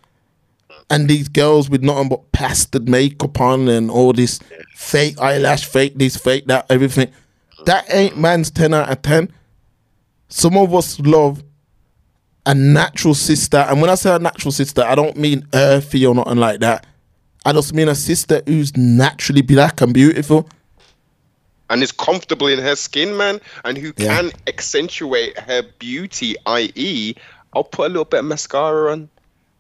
and 0.90 1.09
these 1.09 1.29
girls 1.29 1.68
with 1.68 1.83
nothing 1.83 2.09
but 2.09 2.31
plastered 2.33 2.88
makeup 2.88 3.40
on 3.40 3.68
and 3.68 3.90
all 3.90 4.12
this 4.12 4.38
fake 4.75 5.18
eyelash, 5.20 5.64
fake 5.64 5.94
this, 5.96 6.16
fake 6.16 6.46
that, 6.46 6.66
everything. 6.70 7.11
That 7.64 7.85
ain't 7.92 8.16
man's 8.16 8.51
10 8.51 8.72
out 8.75 8.90
of 8.90 9.03
10. 9.03 9.33
Some 10.29 10.57
of 10.57 10.75
us 10.75 11.01
love 11.01 11.42
a 12.44 12.55
natural 12.55 13.14
sister. 13.14 13.57
And 13.59 13.81
when 13.81 13.90
I 13.90 13.96
say 13.96 14.14
a 14.14 14.18
natural 14.20 14.53
sister, 14.53 14.83
I 14.83 14.94
don't 14.94 15.16
mean 15.16 15.46
earthy 15.55 16.07
or 16.07 16.14
nothing 16.14 16.37
like 16.38 16.61
that. 16.61 16.87
I 17.44 17.53
just 17.53 17.75
mean 17.75 17.88
a 17.88 17.94
sister 17.94 18.42
who's 18.46 18.77
naturally 18.77 19.42
black 19.42 19.81
and 19.81 19.92
beautiful. 19.92 20.49
and 21.68 21.83
is 21.83 21.90
comfortable 21.90 22.46
in 22.46 22.61
her 22.61 22.77
skin, 22.77 23.16
man, 23.16 23.40
and 23.64 23.77
who 23.77 23.92
Yeah. 23.96 24.14
can 24.20 24.31
accentuate 24.46 25.37
her 25.37 25.64
beauty, 25.81 26.37
i.e., 26.46 27.16
I'll 27.55 27.64
put 27.64 27.87
a 27.87 27.88
little 27.88 28.05
bit 28.05 28.20
of 28.20 28.27
mascara 28.27 28.92
on. 28.92 29.09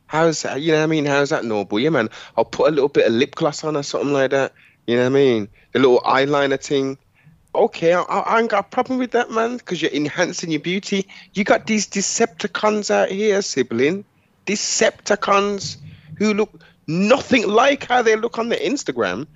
How's 0.06 0.42
that? 0.42 0.60
You 0.62 0.72
know 0.72 0.78
what 0.78 0.84
I 0.84 0.86
mean? 0.86 1.04
How's 1.04 1.30
that 1.30 1.44
noble? 1.44 1.80
Yeah, 1.80 1.90
man. 1.90 2.08
I'll 2.36 2.44
put 2.44 2.68
a 2.68 2.70
little 2.70 2.88
bit 2.88 3.06
of 3.06 3.12
lip 3.12 3.34
gloss 3.34 3.64
on 3.64 3.76
or 3.76 3.82
something 3.82 4.12
like 4.12 4.30
that. 4.30 4.52
You 4.86 4.96
know 4.96 5.02
what 5.02 5.18
I 5.18 5.20
mean? 5.20 5.48
The 5.72 5.80
little 5.80 6.00
eyeliner 6.00 6.62
thing. 6.62 6.98
Okay, 7.54 7.94
I 7.94 8.02
I 8.02 8.40
ain't 8.40 8.50
got 8.50 8.66
a 8.66 8.68
problem 8.68 8.98
with 8.98 9.12
that, 9.12 9.30
man, 9.30 9.56
because 9.56 9.80
you're 9.80 9.90
enhancing 9.90 10.50
your 10.50 10.60
beauty. 10.60 11.06
You 11.32 11.42
got 11.42 11.66
these 11.66 11.86
Decepticons 11.86 12.90
out 12.90 13.10
here, 13.10 13.40
sibling. 13.42 14.04
Decepticons 14.44 15.78
who 16.18 16.34
look 16.34 16.60
nothing 16.86 17.48
like 17.48 17.84
how 17.88 18.02
they 18.02 18.14
look 18.14 18.38
on 18.38 18.48
the 18.48 18.56
Instagram 18.56 19.26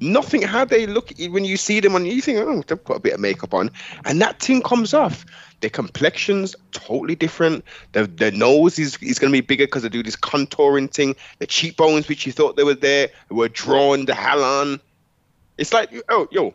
nothing 0.00 0.42
how 0.42 0.64
they 0.64 0.86
look 0.86 1.12
when 1.30 1.44
you 1.44 1.56
see 1.56 1.80
them 1.80 1.94
on 1.94 2.04
you 2.04 2.20
think 2.20 2.38
oh 2.38 2.62
they've 2.66 2.84
got 2.84 2.98
a 2.98 3.00
bit 3.00 3.14
of 3.14 3.20
makeup 3.20 3.54
on. 3.54 3.70
And 4.04 4.20
that 4.20 4.40
thing 4.40 4.62
comes 4.62 4.94
off. 4.94 5.24
Their 5.60 5.70
complexions 5.70 6.54
totally 6.72 7.14
different. 7.14 7.64
Their, 7.92 8.06
their 8.06 8.30
nose 8.30 8.78
is, 8.78 8.98
is 9.00 9.18
going 9.18 9.32
to 9.32 9.36
be 9.36 9.40
bigger 9.40 9.64
because 9.64 9.82
they 9.82 9.88
do 9.88 10.02
this 10.02 10.16
contouring 10.16 10.92
thing. 10.92 11.16
The 11.38 11.46
cheekbones 11.46 12.08
which 12.08 12.26
you 12.26 12.32
thought 12.32 12.56
they 12.56 12.64
were 12.64 12.74
there 12.74 13.08
were 13.30 13.48
drawn 13.48 14.04
the 14.04 14.14
hell 14.14 14.44
on 14.44 14.80
it's 15.58 15.72
like 15.72 15.90
oh 16.08 16.28
yo 16.30 16.54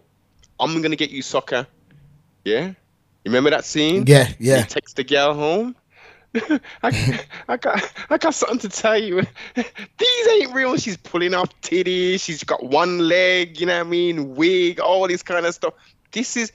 i'm 0.60 0.74
going 0.82 0.92
to 0.92 0.98
get 0.98 1.10
you 1.10 1.22
Sucka. 1.22 1.68
Yeah? 2.44 2.68
You 2.68 3.30
remember 3.30 3.52
that 3.52 3.66
scene? 3.66 4.06
Yeah, 4.08 4.30
yeah. 4.40 4.60
you 4.60 4.64
text 4.66 4.96
the 4.96 5.04
gal 5.04 5.34
home. 5.36 5.76
I, 6.84 7.26
I 7.50 7.58
got 7.58 7.94
I 8.10 8.18
got 8.18 8.34
something 8.34 8.60
to 8.60 8.70
tell 8.70 8.98
you. 8.98 9.22
These 9.56 10.28
ain't 10.30 10.54
real. 10.54 10.78
She's 10.78 10.98
pulling 10.98 11.34
off 11.34 11.50
titties. 11.62 12.22
She's 12.22 12.44
got 12.44 12.64
one 12.64 13.00
leg. 13.00 13.60
You 13.60 13.66
know 13.66 13.78
what 13.78 13.88
I 13.88 13.90
mean? 13.90 14.36
Wig, 14.36 14.80
all 14.80 15.08
this 15.08 15.24
kind 15.24 15.46
of 15.46 15.54
stuff. 15.54 15.74
This 16.12 16.38
is 16.38 16.52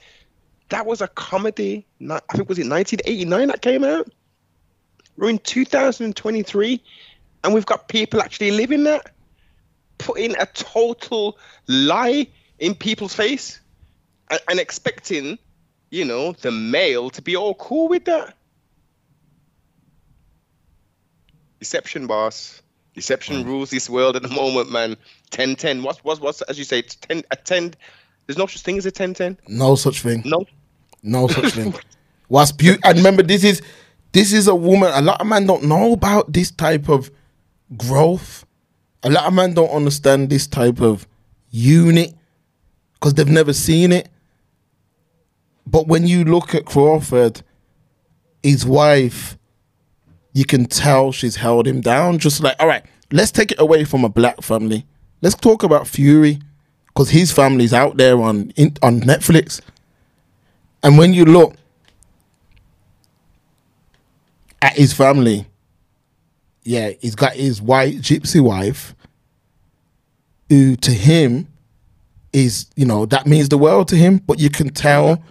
that 0.69 0.85
was 0.85 1.01
a 1.01 1.07
comedy. 1.07 1.85
I 2.01 2.19
think 2.33 2.49
was 2.49 2.57
it 2.57 2.67
1989 2.67 3.47
that 3.49 3.61
came 3.61 3.83
out. 3.83 4.09
We're 5.17 5.29
in 5.29 5.39
2023, 5.39 6.83
and 7.43 7.53
we've 7.53 7.65
got 7.65 7.87
people 7.87 8.21
actually 8.21 8.51
living 8.51 8.83
that, 8.83 9.11
putting 9.97 10.35
a 10.37 10.45
total 10.45 11.39
lie 11.67 12.27
in 12.59 12.75
people's 12.75 13.15
face, 13.15 13.59
and, 14.29 14.39
and 14.47 14.59
expecting, 14.59 15.39
you 15.89 16.05
know, 16.05 16.33
the 16.33 16.51
male 16.51 17.09
to 17.11 17.21
be 17.21 17.35
all 17.35 17.55
cool 17.55 17.87
with 17.87 18.05
that. 18.05 18.35
Deception, 21.59 22.07
boss. 22.07 22.61
Deception 22.93 23.43
hmm. 23.43 23.47
rules 23.47 23.69
this 23.69 23.89
world 23.89 24.15
at 24.15 24.23
the 24.23 24.29
moment, 24.29 24.71
man. 24.71 24.97
10 25.31 25.55
10. 25.55 25.83
What's, 25.83 26.03
what's, 26.03 26.19
what's, 26.19 26.41
as 26.43 26.57
you 26.57 26.63
say, 26.63 26.81
10, 26.81 27.23
a 27.31 27.35
10. 27.35 27.75
There's 28.25 28.37
no 28.37 28.47
such 28.47 28.61
thing 28.61 28.77
as 28.77 28.85
a 28.85 28.91
10 28.91 29.13
10. 29.13 29.37
No 29.47 29.75
such 29.75 30.01
thing. 30.01 30.21
No. 30.25 30.45
No 31.03 31.27
such 31.27 31.53
thing. 31.53 31.73
What's 32.27 32.51
beauty? 32.51 32.79
And 32.83 32.97
remember, 32.97 33.23
this 33.23 33.43
is 33.43 33.61
this 34.11 34.33
is 34.33 34.47
a 34.47 34.55
woman. 34.55 34.91
A 34.93 35.01
lot 35.01 35.21
of 35.21 35.27
men 35.27 35.45
don't 35.45 35.63
know 35.63 35.93
about 35.93 36.33
this 36.33 36.51
type 36.51 36.89
of 36.89 37.09
growth. 37.77 38.45
A 39.03 39.09
lot 39.09 39.25
of 39.25 39.33
men 39.33 39.53
don't 39.53 39.69
understand 39.69 40.29
this 40.29 40.47
type 40.47 40.81
of 40.81 41.07
unit 41.49 42.13
because 42.93 43.13
they've 43.13 43.27
never 43.29 43.53
seen 43.53 43.91
it. 43.91 44.09
But 45.65 45.87
when 45.87 46.07
you 46.07 46.25
look 46.25 46.55
at 46.55 46.65
Crawford, 46.65 47.41
his 48.43 48.65
wife, 48.65 49.37
you 50.37 50.45
can 50.45 50.65
tell 50.65 51.11
she's 51.11 51.37
held 51.37 51.65
him 51.65 51.81
down. 51.81 52.19
Just 52.19 52.43
like, 52.43 52.55
all 52.59 52.67
right, 52.67 52.85
let's 53.11 53.31
take 53.31 53.51
it 53.51 53.59
away 53.59 53.83
from 53.83 54.05
a 54.05 54.09
black 54.09 54.43
family. 54.43 54.85
Let's 55.19 55.33
talk 55.33 55.63
about 55.63 55.87
Fury 55.87 56.37
because 56.85 57.09
his 57.09 57.31
family's 57.31 57.73
out 57.73 57.97
there 57.97 58.21
on 58.21 58.51
in, 58.51 58.77
on 58.83 59.01
Netflix. 59.01 59.61
And 60.83 60.95
when 60.95 61.15
you 61.15 61.25
look 61.25 61.55
at 64.61 64.77
his 64.77 64.93
family, 64.93 65.47
yeah, 66.63 66.91
he's 67.01 67.15
got 67.15 67.33
his 67.33 67.59
white 67.59 67.95
gypsy 67.95 68.39
wife, 68.39 68.93
who 70.49 70.75
to 70.75 70.91
him 70.91 71.47
is, 72.31 72.67
you 72.75 72.85
know, 72.85 73.07
that 73.07 73.25
means 73.25 73.49
the 73.49 73.57
world 73.57 73.87
to 73.87 73.95
him, 73.95 74.19
but 74.19 74.39
you 74.39 74.51
can 74.51 74.69
tell 74.69 75.23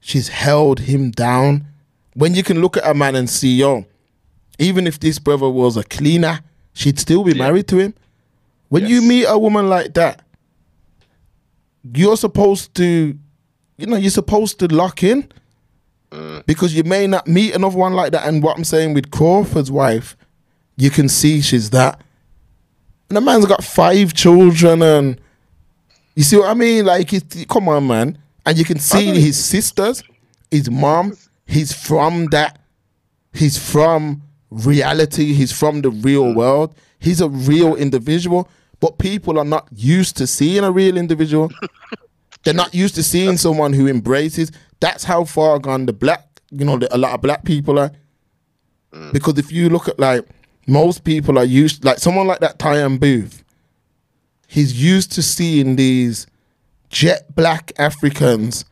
she's 0.00 0.28
held 0.28 0.80
him 0.80 1.10
down. 1.10 1.66
When 2.14 2.34
you 2.34 2.42
can 2.42 2.62
look 2.62 2.78
at 2.78 2.86
a 2.86 2.94
man 2.94 3.16
and 3.16 3.28
see, 3.28 3.56
yo, 3.56 3.84
even 4.58 4.86
if 4.86 5.00
this 5.00 5.18
brother 5.18 5.48
was 5.48 5.76
a 5.76 5.84
cleaner, 5.84 6.40
she'd 6.72 6.98
still 6.98 7.24
be 7.24 7.34
married 7.34 7.68
to 7.68 7.78
him. 7.78 7.94
When 8.68 8.86
you 8.86 9.02
meet 9.02 9.24
a 9.26 9.38
woman 9.38 9.68
like 9.68 9.94
that, 9.94 10.22
you're 11.94 12.16
supposed 12.16 12.74
to, 12.76 13.16
you 13.76 13.86
know, 13.86 13.96
you're 13.96 14.10
supposed 14.10 14.58
to 14.60 14.66
lock 14.66 15.02
in 15.02 15.28
because 16.46 16.74
you 16.74 16.84
may 16.84 17.06
not 17.06 17.26
meet 17.26 17.54
another 17.54 17.76
one 17.76 17.94
like 17.94 18.12
that. 18.12 18.26
And 18.26 18.42
what 18.42 18.56
I'm 18.56 18.64
saying 18.64 18.94
with 18.94 19.10
Crawford's 19.10 19.70
wife, 19.70 20.16
you 20.76 20.90
can 20.90 21.08
see 21.08 21.40
she's 21.40 21.70
that. 21.70 22.00
And 23.08 23.16
the 23.16 23.20
man's 23.20 23.46
got 23.46 23.62
five 23.62 24.14
children, 24.14 24.82
and 24.82 25.20
you 26.14 26.22
see 26.22 26.36
what 26.36 26.48
I 26.48 26.54
mean? 26.54 26.86
Like, 26.86 27.12
come 27.48 27.68
on, 27.68 27.86
man. 27.86 28.18
And 28.46 28.58
you 28.58 28.64
can 28.64 28.78
see 28.78 29.20
his 29.20 29.42
sisters, 29.42 30.02
his 30.50 30.70
mom. 30.70 31.16
He's 31.46 31.72
from 31.72 32.26
that. 32.26 32.58
He's 33.32 33.58
from 33.58 34.22
reality. 34.54 35.32
He's 35.32 35.52
from 35.52 35.82
the 35.82 35.90
real 35.90 36.24
mm. 36.24 36.34
world. 36.34 36.74
He's 36.98 37.20
a 37.20 37.28
real 37.28 37.74
individual. 37.74 38.48
But 38.80 38.98
people 38.98 39.38
are 39.38 39.44
not 39.44 39.68
used 39.72 40.16
to 40.18 40.26
seeing 40.26 40.64
a 40.64 40.70
real 40.70 40.96
individual. 40.96 41.50
They're 42.44 42.54
not 42.54 42.74
used 42.74 42.94
to 42.96 43.02
seeing 43.02 43.36
someone 43.36 43.72
who 43.72 43.86
embraces. 43.86 44.52
That's 44.80 45.04
how 45.04 45.24
far 45.24 45.58
gone 45.58 45.86
the 45.86 45.92
black, 45.92 46.40
you 46.50 46.64
know, 46.64 46.78
the, 46.78 46.94
a 46.94 46.98
lot 46.98 47.14
of 47.14 47.22
black 47.22 47.44
people 47.44 47.78
are. 47.78 47.90
Mm. 48.92 49.12
Because 49.12 49.38
if 49.38 49.50
you 49.50 49.68
look 49.70 49.88
at 49.88 49.98
like 49.98 50.26
most 50.66 51.04
people 51.04 51.38
are 51.38 51.44
used, 51.44 51.84
like 51.84 51.98
someone 51.98 52.26
like 52.26 52.40
that 52.40 52.58
Tyan 52.58 52.98
Booth, 52.98 53.42
he's 54.46 54.82
used 54.82 55.12
to 55.12 55.22
seeing 55.22 55.76
these 55.76 56.26
jet 56.90 57.34
black 57.34 57.72
Africans 57.78 58.64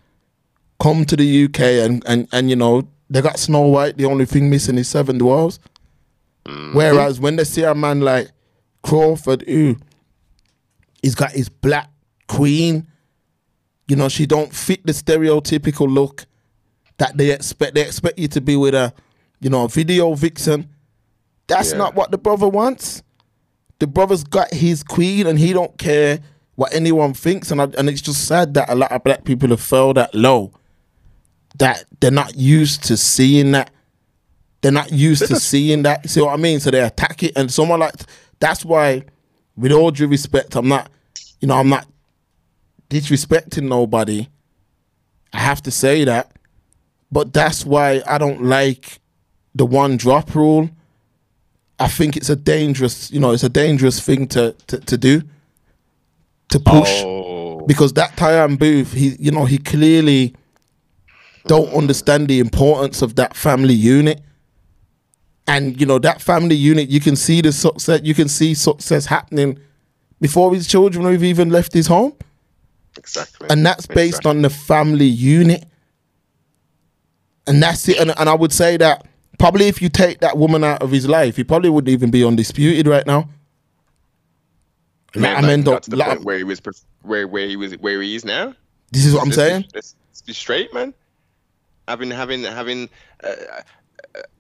come 0.81 1.05
to 1.05 1.17
the 1.17 1.45
UK 1.45 1.61
and 1.61 2.03
and 2.07 2.29
and 2.33 2.51
you 2.51 2.57
know 2.57 2.89
they 3.09 3.21
got 3.21 3.39
Snow 3.39 3.63
White. 3.63 3.97
The 3.97 4.05
only 4.05 4.27
thing 4.27 4.51
missing 4.51 4.79
is 4.79 4.89
seven 4.89 5.19
dwarves. 6.45 6.75
Whereas 6.75 7.21
when 7.21 7.37
they 7.37 7.45
see 7.45 7.63
a 7.63 7.75
man 7.75 8.01
like 8.01 8.31
Crawford, 8.83 9.43
who 9.43 9.77
he's 11.03 11.15
got 11.15 11.33
his 11.33 11.49
black 11.49 11.91
queen, 12.29 12.87
you 13.89 13.97
know, 13.97 14.09
she 14.09 14.27
don't 14.27 14.55
fit 14.55 14.85
the 14.87 14.93
stereotypical 14.93 15.93
look 15.93 16.25
that 16.99 17.17
they 17.17 17.31
expect. 17.33 17.75
They 17.75 17.83
expect 17.83 18.19
you 18.19 18.29
to 18.29 18.41
be 18.41 18.57
with 18.57 18.75
a, 18.75 18.93
you 19.41 19.51
know, 19.51 19.65
a 19.65 19.69
video 19.69 20.15
vixen. 20.15 20.69
That's 21.47 21.73
Yeah. 21.73 21.79
not 21.79 21.95
what 21.95 22.11
the 22.11 22.19
brother 22.19 22.49
wants. 22.49 23.03
The 23.81 23.87
brother's 23.87 24.23
got 24.25 24.55
his 24.55 24.85
queen, 24.85 25.27
and 25.27 25.39
he 25.39 25.53
don't 25.53 25.77
care 25.77 26.21
what 26.55 26.73
anyone 26.73 27.15
thinks. 27.15 27.51
And 27.51 27.61
I, 27.61 27.65
and 27.77 27.89
it's 27.89 28.01
just 28.01 28.27
sad 28.27 28.55
that 28.55 28.71
a 28.71 28.75
lot 28.77 28.93
of 28.93 29.03
black 29.03 29.25
people 29.25 29.49
have 29.49 29.61
fell 29.61 29.93
that 29.95 30.15
low. 30.15 30.53
That 31.59 31.85
they're 32.01 32.11
not 32.13 32.37
used 32.37 32.85
to 32.85 32.97
seeing 32.97 33.51
that. 33.53 33.71
They're 34.63 34.73
not 34.73 34.93
used 34.93 35.27
to 35.27 35.37
seeing 35.37 35.83
that. 35.83 36.09
See 36.09 36.21
what 36.21 36.33
I 36.33 36.37
mean? 36.37 36.61
So 36.61 36.71
they 36.71 36.81
attack 36.81 37.23
it, 37.23 37.33
and 37.37 37.53
someone 37.53 37.81
like 37.81 37.95
that's 38.39 38.65
why, 38.65 39.05
with 39.57 39.73
all 39.73 39.91
due 39.91 40.07
respect, 40.07 40.57
I'm 40.57 40.69
not, 40.69 40.91
you 41.41 41.49
know, 41.49 41.57
I'm 41.57 41.69
not 41.69 41.87
disrespecting 42.89 43.65
nobody. 43.65 44.29
I 45.33 45.41
have 45.41 45.63
to 45.63 45.71
say 45.71 46.05
that, 46.05 46.33
but 47.11 47.33
that's 47.33 47.67
why 47.67 48.03
I 48.07 48.19
don't 48.19 48.45
like 48.45 49.01
the 49.55 49.67
one 49.67 49.97
drop 49.97 50.35
rule. 50.35 50.71
I 51.79 51.89
think 51.89 52.17
it's 52.17 52.31
a 52.31 52.37
dangerous, 52.37 53.11
you 53.11 53.19
know, 53.19 53.33
it's 53.33 53.43
a 53.43 53.49
dangerous 53.49 53.99
thing 53.99 54.29
to 54.29 54.55
to, 54.69 54.79
to 54.79 54.97
do, 54.97 55.23
to 56.51 56.61
push 56.61 57.03
Oh, 57.05 57.67
because 57.67 57.95
that 57.95 58.17
Tyan 58.17 58.57
Booth, 58.57 58.93
he, 58.93 59.17
you 59.19 59.31
know, 59.31 59.45
he 59.45 59.59
clearly 59.59 60.35
don't 61.47 61.73
understand 61.75 62.29
the 62.29 62.39
importance 62.39 63.03
of 63.03 63.17
that 63.17 63.37
family 63.37 63.75
unit. 63.75 64.21
And 65.47 65.79
you 65.81 65.87
know 65.87 65.99
that 65.99 66.21
family 66.23 66.55
unit, 66.55 66.89
you 66.89 67.01
can 67.01 67.17
see 67.17 67.41
the 67.41 67.53
success. 67.53 68.01
You 68.05 68.15
can 68.15 68.29
see 68.29 68.55
success 68.55 69.07
happening 69.07 69.59
before 70.21 70.55
his 70.55 70.67
children 70.69 71.05
have 71.11 71.25
even 71.25 71.51
left 71.51 71.73
his 71.73 71.89
home, 71.89 72.13
exactly. 72.97 73.49
and 73.51 73.67
that's 73.67 73.87
based 73.87 74.19
Exactly. 74.21 74.31
on 74.31 74.43
the 74.43 74.51
family 74.51 75.05
unit. 75.07 75.65
And 77.49 77.61
that's 77.61 77.89
it. 77.89 77.99
And, 77.99 78.17
and 78.17 78.29
I 78.29 78.35
would 78.35 78.53
say 78.53 78.77
that 78.77 79.05
probably 79.41 79.67
if 79.67 79.83
you 79.83 79.89
take 79.89 80.21
that 80.21 80.39
woman 80.39 80.63
out 80.63 80.81
of 80.81 80.93
his 80.93 81.09
life, 81.09 81.35
he 81.37 81.43
probably 81.43 81.71
wouldn't 81.71 81.89
even 81.91 82.13
be 82.13 82.25
undisputed 82.25 82.87
right 82.87 83.05
now. 83.05 83.29
Man, 85.17 85.43
like, 85.45 85.65
don't- 85.65 85.83
the 85.85 85.97
lot 85.97 86.09
point 86.09 86.25
where 86.25 86.39
he 86.39 86.45
was, 86.45 86.61
where 87.03 87.27
where 87.27 87.47
he 87.49 87.57
was, 87.57 87.73
where 87.79 88.01
he 88.01 88.15
is 88.15 88.25
now. 88.25 88.55
This 88.93 89.05
is 89.05 89.13
what 89.13 89.23
I'm 89.23 89.29
Let's 89.31 89.37
be- 89.37 89.43
saying. 89.43 89.65
Let's, 89.75 89.95
let's 90.09 90.23
be 90.23 90.33
straight, 90.33 90.73
man. 90.73 90.95
Having 91.89 92.11
having 92.13 92.43
having 92.45 92.89
uh, 93.25 93.33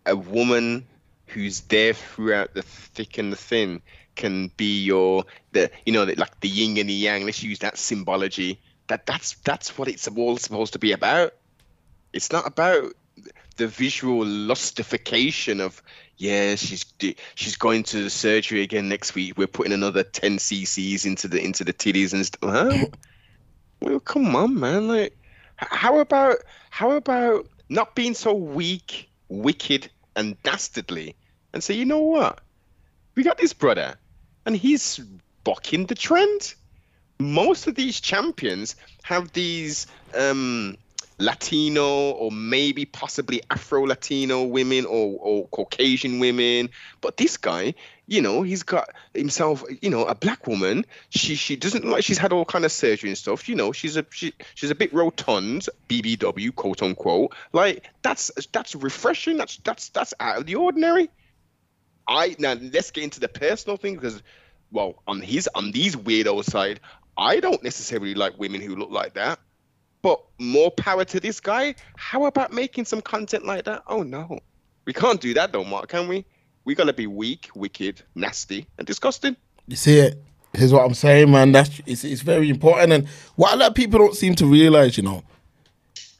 a 0.06 0.14
woman 0.16 0.86
who's 1.26 1.60
there 1.62 1.94
throughout 1.94 2.54
the 2.54 2.62
thick 2.62 3.18
and 3.18 3.32
the 3.32 3.36
thin 3.36 3.82
can 4.14 4.48
be 4.56 4.82
your 4.82 5.24
the 5.52 5.70
you 5.86 5.92
know 5.92 6.04
like 6.04 6.40
the 6.40 6.48
yin 6.48 6.78
and 6.78 6.88
the 6.88 6.94
yang. 6.94 7.24
Let's 7.24 7.42
use 7.42 7.60
that 7.60 7.78
symbology. 7.78 8.60
That 8.88 9.06
that's 9.06 9.34
that's 9.44 9.78
what 9.78 9.88
it's 9.88 10.08
all 10.08 10.36
supposed 10.36 10.74
to 10.74 10.78
be 10.78 10.92
about. 10.92 11.34
It's 12.12 12.32
not 12.32 12.46
about 12.46 12.92
the 13.56 13.66
visual 13.66 14.24
lustification 14.24 15.60
of 15.60 15.82
yeah 16.16 16.54
she's 16.54 16.84
she's 17.34 17.56
going 17.56 17.82
to 17.84 18.04
the 18.04 18.10
surgery 18.10 18.62
again 18.62 18.88
next 18.88 19.14
week. 19.14 19.36
We're 19.36 19.46
putting 19.46 19.72
another 19.72 20.02
10 20.02 20.38
cc's 20.38 21.06
into 21.06 21.28
the 21.28 21.42
into 21.42 21.64
the 21.64 21.72
titties 21.72 22.12
and 22.12 22.26
stuff. 22.26 22.50
Huh? 22.50 22.86
well, 23.80 24.00
come 24.00 24.34
on, 24.36 24.58
man. 24.58 24.88
Like, 24.88 25.16
how 25.56 26.00
about 26.00 26.38
how 26.70 26.92
about 26.92 27.46
not 27.68 27.94
being 27.94 28.14
so 28.14 28.34
weak, 28.34 29.10
wicked, 29.28 29.90
and 30.16 30.40
dastardly, 30.42 31.14
and 31.52 31.62
say, 31.62 31.74
you 31.74 31.84
know 31.84 32.00
what? 32.00 32.40
We 33.14 33.22
got 33.22 33.38
this 33.38 33.52
brother, 33.52 33.96
and 34.46 34.56
he's 34.56 35.00
bucking 35.44 35.86
the 35.86 35.94
trend. 35.94 36.54
Most 37.18 37.66
of 37.66 37.74
these 37.74 38.00
champions 38.00 38.76
have 39.02 39.32
these 39.32 39.86
um, 40.14 40.76
Latino 41.22 42.10
or 42.10 42.32
maybe 42.32 42.84
possibly 42.84 43.42
Afro 43.50 43.86
Latino 43.86 44.42
women 44.44 44.84
or, 44.84 45.16
or 45.20 45.48
Caucasian 45.48 46.18
women. 46.18 46.70
But 47.00 47.16
this 47.16 47.36
guy, 47.36 47.74
you 48.06 48.20
know, 48.20 48.42
he's 48.42 48.62
got 48.62 48.90
himself, 49.14 49.64
you 49.80 49.90
know, 49.90 50.04
a 50.04 50.14
black 50.14 50.46
woman. 50.46 50.84
She 51.10 51.34
she 51.34 51.56
doesn't 51.56 51.84
like 51.84 52.04
she's 52.04 52.18
had 52.18 52.32
all 52.32 52.44
kind 52.44 52.64
of 52.64 52.72
surgery 52.72 53.10
and 53.10 53.16
stuff. 53.16 53.48
You 53.48 53.54
know, 53.54 53.72
she's 53.72 53.96
a 53.96 54.04
she, 54.10 54.34
she's 54.54 54.70
a 54.70 54.74
bit 54.74 54.92
rotund, 54.92 55.68
BBW, 55.88 56.54
quote 56.54 56.82
unquote. 56.82 57.34
Like 57.52 57.84
that's 58.02 58.30
that's 58.52 58.74
refreshing. 58.74 59.36
That's 59.36 59.56
that's 59.58 59.88
that's 59.90 60.14
out 60.18 60.38
of 60.38 60.46
the 60.46 60.56
ordinary. 60.56 61.08
I 62.08 62.34
now 62.38 62.54
let's 62.54 62.90
get 62.90 63.04
into 63.04 63.20
the 63.20 63.28
personal 63.28 63.76
thing 63.76 63.94
because 63.94 64.22
well, 64.72 65.02
on 65.06 65.20
his 65.20 65.48
on 65.54 65.70
these 65.70 65.94
weirdo 65.94 66.42
side, 66.44 66.80
I 67.16 67.40
don't 67.40 67.62
necessarily 67.62 68.14
like 68.14 68.38
women 68.38 68.60
who 68.60 68.74
look 68.74 68.90
like 68.90 69.14
that. 69.14 69.38
But 70.02 70.20
more 70.38 70.70
power 70.72 71.04
to 71.04 71.20
this 71.20 71.40
guy. 71.40 71.74
How 71.96 72.24
about 72.26 72.52
making 72.52 72.84
some 72.84 73.00
content 73.00 73.46
like 73.46 73.64
that? 73.64 73.82
Oh 73.86 74.02
no, 74.02 74.38
we 74.84 74.92
can't 74.92 75.20
do 75.20 75.32
that 75.34 75.52
though, 75.52 75.64
Mark. 75.64 75.88
Can 75.88 76.08
we? 76.08 76.24
We 76.64 76.74
gotta 76.74 76.92
be 76.92 77.06
weak, 77.06 77.50
wicked, 77.54 78.02
nasty, 78.14 78.66
and 78.78 78.86
disgusting. 78.86 79.36
You 79.66 79.76
see 79.76 79.98
it. 79.98 80.22
Here's 80.54 80.72
what 80.72 80.84
I'm 80.84 80.94
saying, 80.94 81.30
man. 81.30 81.52
That's 81.52 81.80
it's, 81.86 82.04
it's 82.04 82.22
very 82.22 82.50
important, 82.50 82.92
and 82.92 83.08
what 83.36 83.54
a 83.54 83.56
lot 83.56 83.70
of 83.70 83.74
people 83.74 83.98
don't 83.98 84.14
seem 84.14 84.34
to 84.36 84.46
realize, 84.46 84.96
you 84.96 85.02
know. 85.02 85.22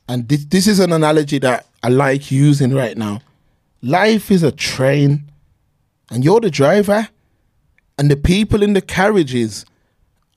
And 0.09 0.29
this 0.29 0.45
this 0.45 0.67
is 0.67 0.81
an 0.81 0.93
analogy 0.93 1.39
that 1.41 1.67
I 1.83 1.89
like 1.89 2.31
using 2.31 2.73
right 2.75 2.97
now. 2.97 3.21
Life 3.83 4.31
is 4.31 4.43
a 4.43 4.53
train, 4.53 5.25
and 6.11 6.25
you're 6.25 6.41
the 6.41 6.51
driver, 6.51 7.09
and 7.99 8.11
the 8.11 8.17
people 8.17 8.63
in 8.63 8.73
the 8.73 8.81
carriages 8.81 9.67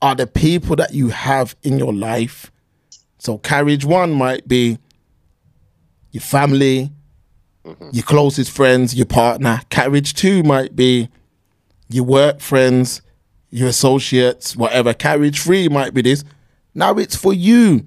are 0.02 0.14
the 0.14 0.26
people 0.26 0.76
that 0.76 0.92
you 0.92 1.08
have 1.08 1.56
in 1.62 1.78
your 1.78 1.94
life. 1.94 2.50
So 3.18 3.38
carriage 3.38 3.84
one 3.84 4.12
might 4.12 4.46
be 4.46 4.78
your 6.12 6.22
family, 6.22 6.92
mm-hmm. 7.64 7.90
your 7.92 8.04
closest 8.04 8.50
friends, 8.50 8.94
your 8.94 9.06
partner. 9.06 9.60
Carriage 9.70 10.14
two 10.14 10.42
might 10.42 10.76
be 10.76 11.08
your 11.88 12.04
work 12.04 12.40
friends, 12.40 13.02
your 13.50 13.68
associates, 13.68 14.56
whatever. 14.56 14.94
Carriage 14.94 15.42
three 15.42 15.68
might 15.68 15.94
be 15.94 16.02
this. 16.02 16.24
Now 16.74 16.94
it's 16.94 17.16
for 17.16 17.32
you 17.32 17.86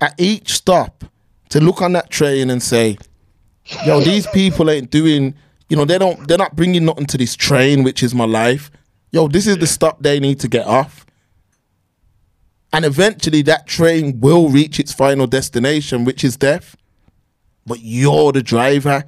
at 0.00 0.14
each 0.18 0.52
stop 0.52 1.04
to 1.50 1.60
look 1.60 1.82
on 1.82 1.92
that 1.92 2.10
train 2.10 2.50
and 2.50 2.62
say, 2.62 2.98
yo, 3.84 4.00
these 4.00 4.26
people 4.28 4.70
ain't 4.70 4.90
doing, 4.90 5.34
you 5.68 5.76
know, 5.76 5.84
they 5.84 5.98
don't, 5.98 6.26
they're 6.28 6.38
not 6.38 6.56
bringing 6.56 6.84
nothing 6.84 7.06
to 7.06 7.18
this 7.18 7.36
train, 7.36 7.82
which 7.82 8.02
is 8.02 8.14
my 8.14 8.24
life. 8.24 8.70
Yo, 9.10 9.26
this 9.28 9.46
is 9.46 9.58
the 9.58 9.66
stop 9.66 10.02
they 10.02 10.20
need 10.20 10.38
to 10.40 10.48
get 10.48 10.66
off. 10.66 11.04
And 12.72 12.84
eventually 12.84 13.42
that 13.42 13.66
train 13.66 14.20
will 14.20 14.48
reach 14.48 14.78
its 14.78 14.92
final 14.92 15.26
destination, 15.26 16.04
which 16.04 16.22
is 16.22 16.36
death. 16.36 16.76
But 17.66 17.80
you're 17.80 18.32
the 18.32 18.42
driver. 18.42 19.04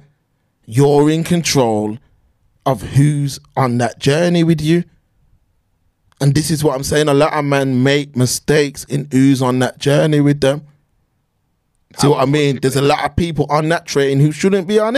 You're 0.65 1.09
in 1.09 1.23
control 1.23 1.97
of 2.65 2.81
who's 2.81 3.39
on 3.55 3.77
that 3.79 3.99
journey 3.99 4.43
with 4.43 4.61
you. 4.61 4.83
And 6.21 6.33
this 6.35 6.51
is 6.51 6.63
what 6.63 6.75
I'm 6.75 6.83
saying. 6.83 7.09
A 7.09 7.13
lot 7.13 7.33
of 7.33 7.43
men 7.43 7.83
make 7.83 8.15
mistakes 8.15 8.85
in 8.85 9.07
who's 9.11 9.41
on 9.41 9.59
that 9.59 9.77
journey 9.79 10.21
with 10.21 10.41
them. 10.41 10.65
See 11.97 12.07
what 12.07 12.21
I 12.21 12.25
mean? 12.25 12.59
There's 12.61 12.75
a 12.75 12.81
lot 12.81 13.05
of 13.05 13.15
people 13.15 13.45
on 13.49 13.69
that 13.69 13.85
train 13.85 14.19
who 14.19 14.31
shouldn't 14.31 14.67
be 14.67 14.79
on 14.79 14.87
it. 14.87 14.91